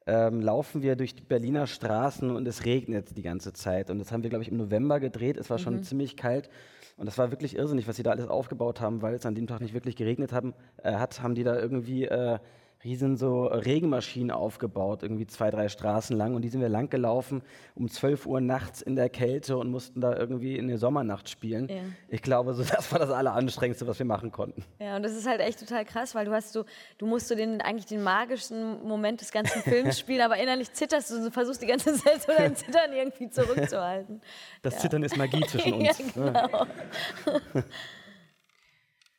[0.08, 3.90] ähm, laufen wir durch die Berliner Straßen und es regnet die ganze Zeit.
[3.90, 5.38] Und das haben wir, glaube ich, im November gedreht.
[5.38, 5.84] Es war schon Mhm.
[5.84, 6.50] ziemlich kalt.
[6.98, 9.48] Und das war wirklich irrsinnig, was sie da alles aufgebaut haben, weil es an dem
[9.48, 12.40] Tag nicht wirklich geregnet haben, äh, hat, haben die da irgendwie äh,
[12.86, 16.36] riesen so Regenmaschinen aufgebaut, irgendwie zwei, drei Straßen lang.
[16.36, 17.42] Und die sind wir lang gelaufen
[17.74, 21.68] um 12 Uhr nachts in der Kälte und mussten da irgendwie in der Sommernacht spielen.
[21.68, 21.76] Ja.
[22.08, 24.64] Ich glaube, so, das war das Alleranstrengendste, was wir machen konnten.
[24.80, 26.64] Ja, und das ist halt echt total krass, weil du hast so,
[27.00, 31.10] du musst so den, eigentlich den magischsten Moment des ganzen Films spielen, aber innerlich zitterst
[31.10, 34.22] du und versuchst die ganze Zeit so dein Zittern irgendwie zurückzuhalten.
[34.62, 34.80] Das Ja.
[34.82, 36.14] Zittern ist Magie zwischen Ja, uns.
[36.14, 36.66] genau.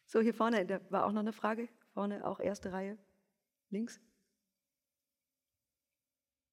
[0.06, 1.68] So, hier vorne, da war auch noch eine Frage.
[1.92, 2.96] Vorne auch erste Reihe.
[3.70, 4.00] Links.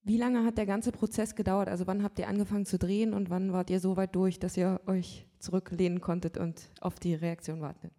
[0.06, 1.70] Wie lange hat der ganze Prozess gedauert?
[1.70, 4.58] Also wann habt ihr angefangen zu drehen und wann wart ihr so weit durch, dass
[4.58, 7.94] ihr euch zurücklehnen konntet und auf die Reaktion wartet?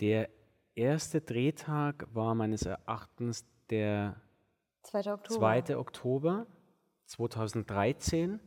[0.00, 0.30] Der
[0.74, 4.22] erste Drehtag war meines Erachtens der
[4.84, 5.12] 2.
[5.12, 5.64] Oktober.
[5.64, 5.76] 2.
[5.76, 6.46] Oktober
[7.06, 8.40] 2013.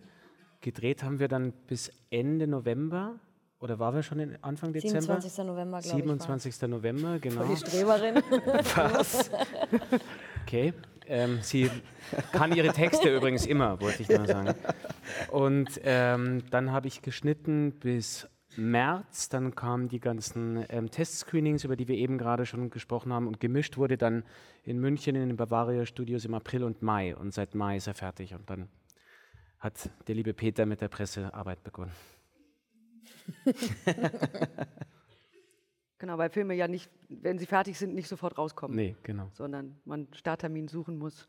[0.62, 3.20] Gedreht haben wir dann bis Ende November.
[3.60, 5.02] Oder waren wir schon in Anfang Dezember?
[5.02, 5.46] 27.
[5.46, 6.62] November, glaube ich, 27.
[6.64, 7.44] November, genau.
[7.44, 8.16] Voll die Streberin.
[8.76, 9.32] Was?
[10.44, 10.74] Okay.
[11.08, 11.70] Ähm, sie
[12.32, 14.56] kann ihre Texte übrigens immer, wollte ich nur sagen.
[15.32, 18.28] Und ähm, dann habe ich geschnitten bis
[18.58, 19.30] März.
[19.30, 23.28] Dann kamen die ganzen ähm, Testscreenings, über die wir eben gerade schon gesprochen haben.
[23.28, 24.24] Und gemischt wurde dann
[24.64, 27.16] in München in den Bavaria Studios im April und Mai.
[27.16, 28.34] Und seit Mai ist er fertig.
[28.34, 28.68] Und dann
[29.60, 31.92] hat der liebe Peter mit der Pressearbeit begonnen.
[35.98, 38.76] Genau, weil Filme ja nicht, wenn sie fertig sind, nicht sofort rauskommen.
[38.76, 39.32] Nee, genau.
[39.34, 41.28] Sondern man Starttermin suchen muss,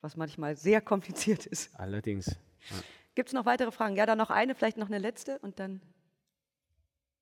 [0.00, 1.78] was manchmal sehr kompliziert ist.
[1.78, 2.26] Allerdings.
[2.26, 2.76] Ja.
[3.14, 3.96] Gibt es noch weitere Fragen?
[3.96, 5.82] Ja, dann noch eine, vielleicht noch eine letzte und dann.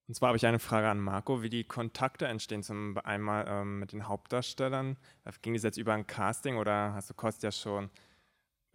[0.07, 2.63] Und zwar habe ich eine Frage an Marco, wie die Kontakte entstehen.
[2.63, 4.97] Zum einmal ähm, mit den Hauptdarstellern.
[5.43, 7.91] Ging das jetzt über ein Casting oder hast du Kostja schon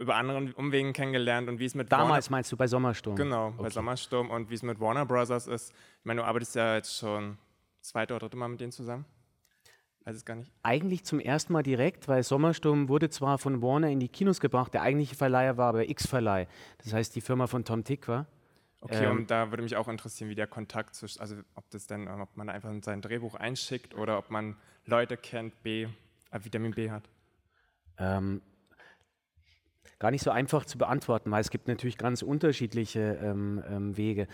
[0.03, 3.15] über anderen Umwegen kennengelernt und wie es mit Damals Warner meinst du bei Sommersturm?
[3.15, 3.73] Genau, bei Okay.
[3.73, 5.71] Sommersturm und wie es mit Warner Brothers ist.
[5.71, 7.37] Ich meine, du arbeitest ja jetzt schon
[7.81, 9.05] zweite oder dritte Mal mit denen zusammen.
[10.05, 10.51] Weiß es gar nicht.
[10.63, 14.73] Eigentlich zum ersten Mal direkt, weil Sommersturm wurde zwar von Warner in die Kinos gebracht,
[14.73, 16.47] der eigentliche Verleiher war aber X-Verleih.
[16.83, 18.25] Das heißt die Firma von Tom Tick war.
[18.81, 21.87] Okay, Ähm, und da würde mich auch interessieren, wie der Kontakt zwischen, also ob das
[21.87, 25.83] denn, ob man einfach sein Drehbuch einschickt oder ob man Leute kennt, B,
[26.31, 27.09] äh, Vitamin B hat.
[27.97, 28.41] Ähm,
[29.99, 34.27] gar nicht so einfach zu beantworten, weil es gibt natürlich ganz unterschiedliche ähm, ähm, Wege.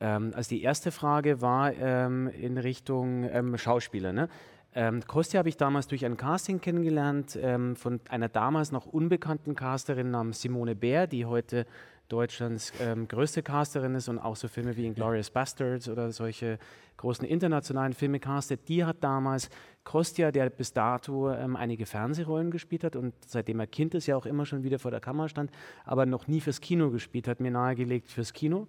[0.00, 4.12] Ähm, also die erste Frage war ähm, in Richtung Schauspieler.
[4.12, 4.28] Ne?
[4.72, 9.56] Ähm, Kostja habe ich damals durch ein Casting kennengelernt ähm, von einer damals noch unbekannten
[9.56, 11.66] Casterin namens Simone Bär, die heute
[12.10, 16.58] Deutschlands ähm, größte Casterin ist und auch so Filme wie Inglourious Bastards oder solche
[16.98, 18.68] großen internationalen Filme castet.
[18.68, 19.48] Die hat damals
[19.84, 24.16] Kostja, der bis dato ähm, einige Fernsehrollen gespielt hat und seitdem er Kind ist, ja
[24.16, 25.50] auch immer schon wieder vor der Kamera stand,
[25.84, 28.66] aber noch nie fürs Kino gespielt hat, mir nahegelegt fürs Kino.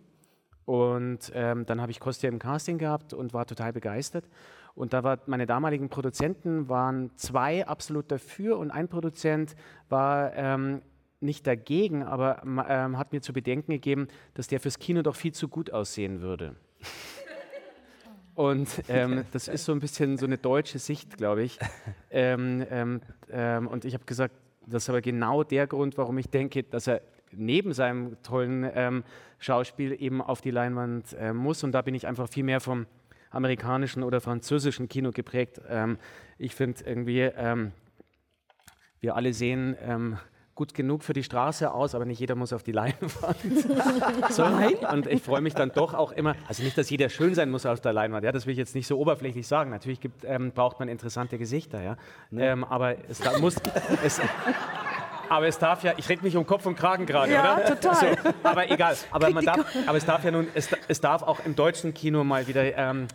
[0.65, 4.29] Und ähm, dann habe ich Kostja im Casting gehabt und war total begeistert.
[4.73, 9.55] Und da war meine damaligen Produzenten waren zwei absolut dafür und ein Produzent
[9.89, 10.81] war ähm,
[11.21, 15.33] nicht dagegen, aber ähm, hat mir zu bedenken gegeben, dass der fürs Kino doch viel
[15.33, 16.55] zu gut aussehen würde.
[18.33, 21.59] Und ähm, das ist so ein bisschen so eine deutsche Sicht, glaube ich.
[22.13, 23.01] Ähm, ähm,
[23.31, 26.87] ähm, und ich habe gesagt, das ist aber genau der Grund, warum ich denke, dass
[26.87, 27.01] er
[27.31, 29.03] neben seinem tollen ähm,
[29.39, 31.63] Schauspiel eben auf die Leinwand äh, muss.
[31.63, 32.85] Und da bin ich einfach viel mehr vom
[33.29, 35.61] amerikanischen oder französischen Kino geprägt.
[36.37, 37.31] Ich finde irgendwie,
[38.99, 39.77] wir alle sehen
[40.61, 43.35] gut genug für die Straße aus, aber nicht jeder muss auf die Leinwand.
[44.29, 47.49] so, und ich freue mich dann doch auch immer, also nicht, dass jeder schön sein
[47.49, 49.71] muss auf der Leinwand, ja, das will ich jetzt nicht so oberflächlich sagen.
[49.71, 51.97] Natürlich gibt, ähm, braucht man interessante Gesichter, ja.
[52.37, 53.55] Ähm, aber es da muss,
[54.05, 54.21] es,
[55.29, 57.65] aber es darf ja, ich rede mich um Kopf und Kragen gerade, Ja, oder?
[57.65, 57.95] total.
[57.95, 58.95] So, aber egal.
[59.09, 62.23] Aber, man darf, aber es darf ja nun, es, es darf auch im deutschen Kino
[62.23, 63.07] mal wieder ähm,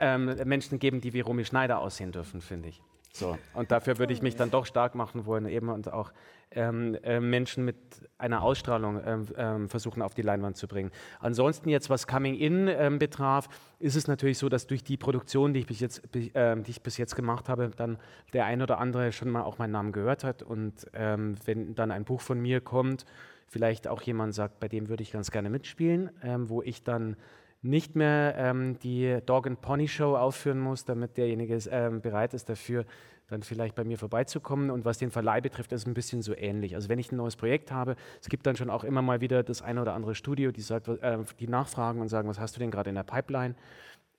[0.00, 2.82] ähm, Menschen geben, die wie Romy Schneider aussehen dürfen, finde ich.
[3.12, 3.38] So.
[3.54, 6.12] Und dafür würde ich mich dann doch stark machen wollen, eben und auch
[6.52, 7.76] ähm, äh, Menschen mit
[8.18, 10.90] einer Ausstrahlung ähm, ähm, versuchen auf die Leinwand zu bringen.
[11.20, 13.48] Ansonsten jetzt, was Coming In ähm, betraf,
[13.78, 16.02] ist es natürlich so, dass durch die Produktion, die ich bis jetzt,
[16.34, 17.98] ähm, die ich bis jetzt gemacht habe, dann
[18.32, 20.42] der ein oder andere schon mal auch meinen Namen gehört hat.
[20.42, 23.04] Und ähm, wenn dann ein Buch von mir kommt,
[23.46, 27.16] vielleicht auch jemand sagt, bei dem würde ich ganz gerne mitspielen, ähm, wo ich dann
[27.62, 32.48] nicht mehr ähm, die Dog and Pony Show aufführen muss, damit derjenige ähm, bereit ist
[32.48, 32.86] dafür,
[33.30, 34.70] dann vielleicht bei mir vorbeizukommen.
[34.70, 36.74] Und was den Verleih betrifft, ist es ein bisschen so ähnlich.
[36.74, 39.42] Also wenn ich ein neues Projekt habe, es gibt dann schon auch immer mal wieder
[39.42, 42.60] das eine oder andere Studio, die, sagt, äh, die nachfragen und sagen, was hast du
[42.60, 43.54] denn gerade in der Pipeline?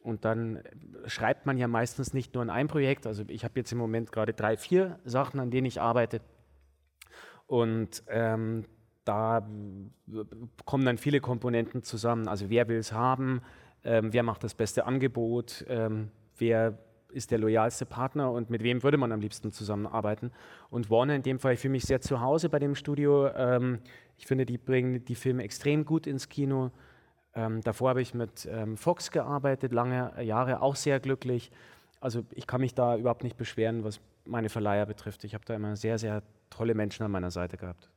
[0.03, 0.59] Und dann
[1.05, 3.05] schreibt man ja meistens nicht nur an ein Projekt.
[3.05, 6.22] Also ich habe jetzt im Moment gerade drei, vier Sachen, an denen ich arbeite.
[7.45, 8.66] Und ähm,
[9.05, 9.47] da
[10.66, 12.28] kommen dann viele Komponenten zusammen.
[12.28, 13.41] Also wer will es haben,
[13.84, 16.78] ähm, wer macht das beste Angebot, ähm, wer
[17.12, 20.32] ist der loyalste Partner und mit wem würde man am liebsten zusammenarbeiten.
[20.70, 23.28] Und Warner in dem Fall, ich fühle mich sehr zu Hause bei dem Studio.
[23.28, 23.80] Ähm,
[24.18, 26.72] ich finde, die bringen die Filme extrem gut ins Kino.
[27.34, 31.51] Ähm, davor habe ich mit ähm, Fox gearbeitet, lange Jahre, auch sehr glücklich.
[31.99, 35.24] Also ich kann mich da überhaupt nicht beschweren, was meine Verleiher betrifft.
[35.24, 37.89] Ich habe da immer sehr, sehr tolle Menschen an meiner Seite gehabt.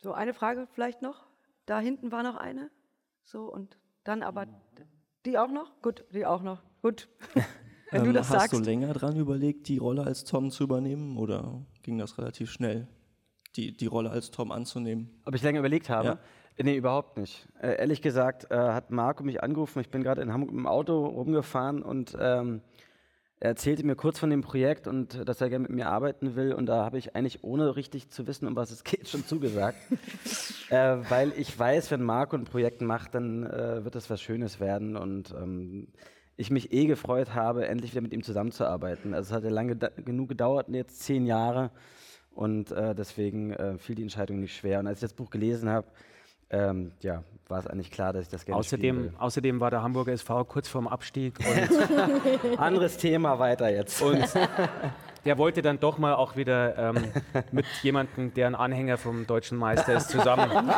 [0.00, 1.26] So, eine Frage vielleicht noch.
[1.66, 2.70] Da hinten war noch eine.
[3.24, 4.46] So, und dann aber
[5.26, 5.82] die auch noch?
[5.82, 6.62] Gut, die auch noch.
[6.88, 7.08] Gut.
[7.90, 8.52] Wenn du Ähm, das hast sagst.
[8.54, 12.88] du länger dran überlegt, die Rolle als Tom zu übernehmen oder ging das relativ schnell,
[13.56, 15.10] die, die Rolle als Tom anzunehmen?
[15.26, 16.08] Ob ich länger überlegt habe?
[16.08, 16.18] Ja.
[16.64, 17.46] Nee, überhaupt nicht.
[17.60, 19.80] Äh, ehrlich gesagt äh, hat Marco mich angerufen.
[19.80, 22.62] Ich bin gerade in Hamburg im Auto rumgefahren und ähm,
[23.38, 26.36] er erzählte mir kurz von dem Projekt und äh, dass er gerne mit mir arbeiten
[26.36, 26.54] will.
[26.54, 29.78] Und da habe ich eigentlich, ohne richtig zu wissen, um was es geht, schon zugesagt.
[30.70, 34.58] äh, weil ich weiß, wenn Marco ein Projekt macht, dann äh, wird das was Schönes
[34.58, 34.96] werden.
[34.96, 35.88] Und ähm,
[36.38, 39.12] ich mich eh gefreut habe, endlich wieder mit ihm zusammenzuarbeiten.
[39.12, 41.70] Also es hat ja lange genug gedauert, jetzt zehn Jahre.
[42.30, 44.78] Und äh, deswegen äh, fiel die Entscheidung nicht schwer.
[44.78, 45.88] Und als ich das Buch gelesen habe,
[46.50, 50.12] ähm, ja, war es eigentlich klar, dass ich das gerne Außerdem, außerdem war der Hamburger
[50.12, 51.34] SV kurz vorm Abstieg.
[52.56, 54.00] Anderes Thema weiter jetzt.
[54.00, 54.24] Und
[55.24, 57.04] der wollte dann doch mal auch wieder ähm,
[57.50, 60.50] mit jemandem, der ein Anhänger vom deutschen Meister ist, zusammen.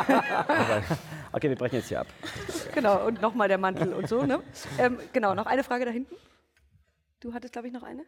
[1.31, 2.07] okay, wir brechen jetzt hier ab.
[2.73, 4.41] Genau, und nochmal der Mantel und so, ne?
[4.77, 6.15] Ähm, genau, noch eine Frage da hinten.
[7.19, 8.03] Du hattest, glaube ich, noch eine?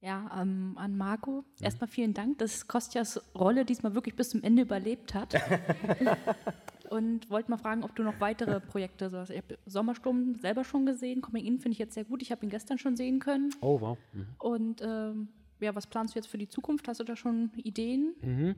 [0.00, 1.44] Ja, ähm, an Marco.
[1.60, 5.34] Erstmal vielen Dank, dass Kostjas Rolle diesmal wirklich bis zum Ende überlebt hat.
[6.88, 9.30] Und wollte mal fragen, ob du noch weitere Projekte so hast.
[9.30, 11.20] Ich habe Sommersturm selber schon gesehen.
[11.20, 12.22] Coming In finde ich jetzt sehr gut.
[12.22, 13.54] Ich habe ihn gestern schon sehen können.
[13.60, 13.98] Oh, wow.
[14.12, 14.26] Mhm.
[14.38, 15.28] Und ähm,
[15.60, 16.88] ja, was planst du jetzt für die Zukunft?
[16.88, 18.14] Hast du da schon Ideen?
[18.22, 18.54] Mhm.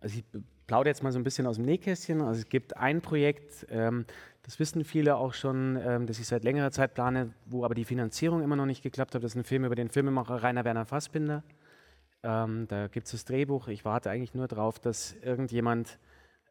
[0.00, 0.24] Also ich
[0.66, 2.20] plaudere jetzt mal so ein bisschen aus dem Nähkästchen.
[2.20, 4.04] Also es gibt ein Projekt, ähm,
[4.42, 7.84] das wissen viele auch schon, ähm, das ich seit längerer Zeit plane, wo aber die
[7.84, 9.24] Finanzierung immer noch nicht geklappt hat.
[9.24, 11.42] Das ist ein Film über den Filmemacher Rainer Werner Fassbinder.
[12.22, 13.68] Ähm, da gibt es das Drehbuch.
[13.68, 15.98] Ich warte eigentlich nur darauf, dass irgendjemand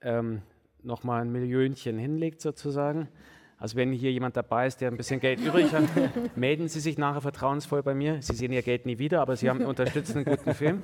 [0.02, 0.42] ähm,
[0.84, 3.08] nochmal ein Millionchen hinlegt sozusagen.
[3.58, 5.86] Also wenn hier jemand dabei ist, der ein bisschen Geld übrig hat,
[6.36, 8.22] melden Sie sich nachher vertrauensvoll bei mir.
[8.22, 10.82] Sie sehen Ihr Geld nie wieder, aber Sie haben unterstützen einen guten Film.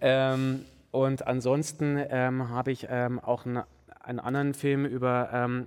[0.00, 0.64] ähm,
[0.94, 3.64] und ansonsten ähm, habe ich ähm, auch einen,
[3.98, 5.66] einen anderen Film über ähm,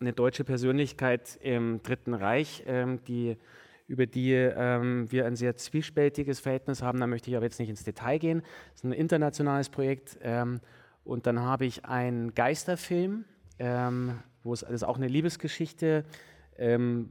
[0.00, 3.36] eine deutsche Persönlichkeit im Dritten Reich, ähm, die,
[3.88, 6.98] über die ähm, wir ein sehr zwiespältiges Verhältnis haben.
[6.98, 8.40] Da möchte ich aber jetzt nicht ins Detail gehen.
[8.70, 10.18] Das ist ein internationales Projekt.
[10.22, 10.62] Ähm,
[11.04, 13.26] und dann habe ich einen Geisterfilm,
[13.58, 16.06] wo es ist auch eine Liebesgeschichte.
[16.56, 17.10] Ähm,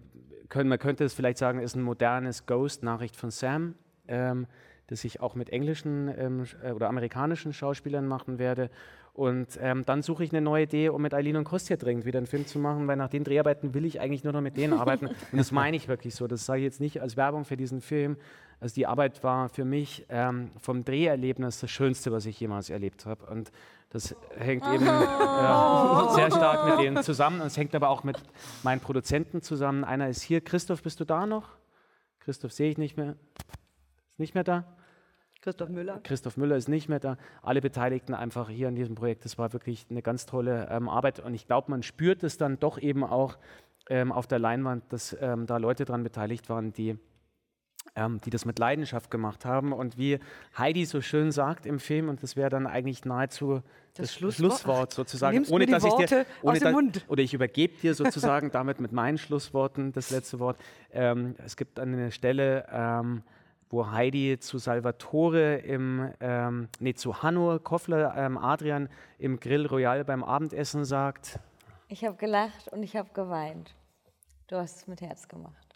[0.49, 3.75] können, man könnte es vielleicht sagen, ist ein modernes Ghost, Nachricht von Sam,
[4.07, 4.47] ähm,
[4.87, 8.69] das ich auch mit englischen ähm, äh, oder amerikanischen Schauspielern machen werde.
[9.17, 12.19] Und ähm, dann suche ich eine neue Idee, um mit Eileen und Kostja dringend wieder
[12.19, 14.73] einen Film zu machen, weil nach den Dreharbeiten will ich eigentlich nur noch mit denen
[14.73, 15.07] arbeiten.
[15.31, 16.27] Und das meine ich wirklich so.
[16.27, 18.17] Das sage ich jetzt nicht als Werbung für diesen Film.
[18.59, 23.07] Also die Arbeit war für mich ähm, vom Dreherlebnis das Schönste, was ich jemals erlebt
[23.07, 23.25] habe.
[23.25, 23.51] Und
[23.89, 27.41] das hängt eben ja, sehr stark mit denen zusammen.
[27.41, 28.17] Und es hängt aber auch mit
[28.61, 29.83] meinen Produzenten zusammen.
[29.83, 30.41] Einer ist hier.
[30.41, 31.49] Christoph, bist du da noch?
[32.19, 33.15] Christoph sehe ich nicht mehr.
[34.11, 34.76] Ist nicht mehr da?
[35.47, 36.01] Christoph Müller.
[36.03, 37.15] Christoph Müller ist nicht mehr da.
[37.41, 39.23] Alle Beteiligten einfach hier an diesem Projekt.
[39.23, 41.21] Das war wirklich eine ganz tolle ähm, Arbeit.
[41.21, 43.37] Und ich glaube, man spürt es dann doch eben auch
[43.89, 46.97] ähm, auf der Leinwand, dass ähm, da Leute dran beteiligt waren, die,
[47.95, 49.71] ähm, die das mit Leidenschaft gemacht haben.
[49.71, 50.19] Und wie
[50.57, 53.61] Heidi so schön sagt im Film, und das wäre dann eigentlich nahezu
[53.93, 54.51] das, Schlusswort.
[54.51, 57.05] Schlusswort, Ach, sozusagen, ohne dass ich dir, Worte ohne da- Mund.
[57.07, 60.57] oder ich übergebe dir sozusagen damit mit meinen Schlussworten das letzte Wort.
[60.91, 63.23] Ähm, es gibt eine Stelle, ähm,
[63.69, 68.89] wo Heidi zu Salvatore im, ähm, nee, zu Hanno Koffler, ähm, Adrian
[69.19, 71.39] im Grill Royal beim Abendessen sagt,
[71.89, 73.75] Ich habe gelacht und ich habe geweint.
[74.47, 75.67] Du hast es mit Herz gemacht.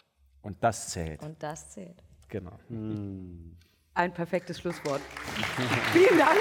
[0.42, 1.22] und das zählt.
[1.22, 2.02] Und das zählt.
[2.28, 2.52] Genau.
[3.94, 5.00] Ein perfektes Schlusswort.
[5.92, 6.40] Vielen Dank.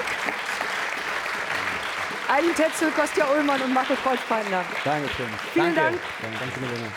[2.30, 4.64] Eileen Tetzel, Kostja Ullmann und Marco Kreuzpeitner.
[4.86, 5.28] Dankeschön.
[5.52, 6.00] Vielen Danke.
[6.22, 6.40] Dank.
[6.40, 6.88] Danke, Milena.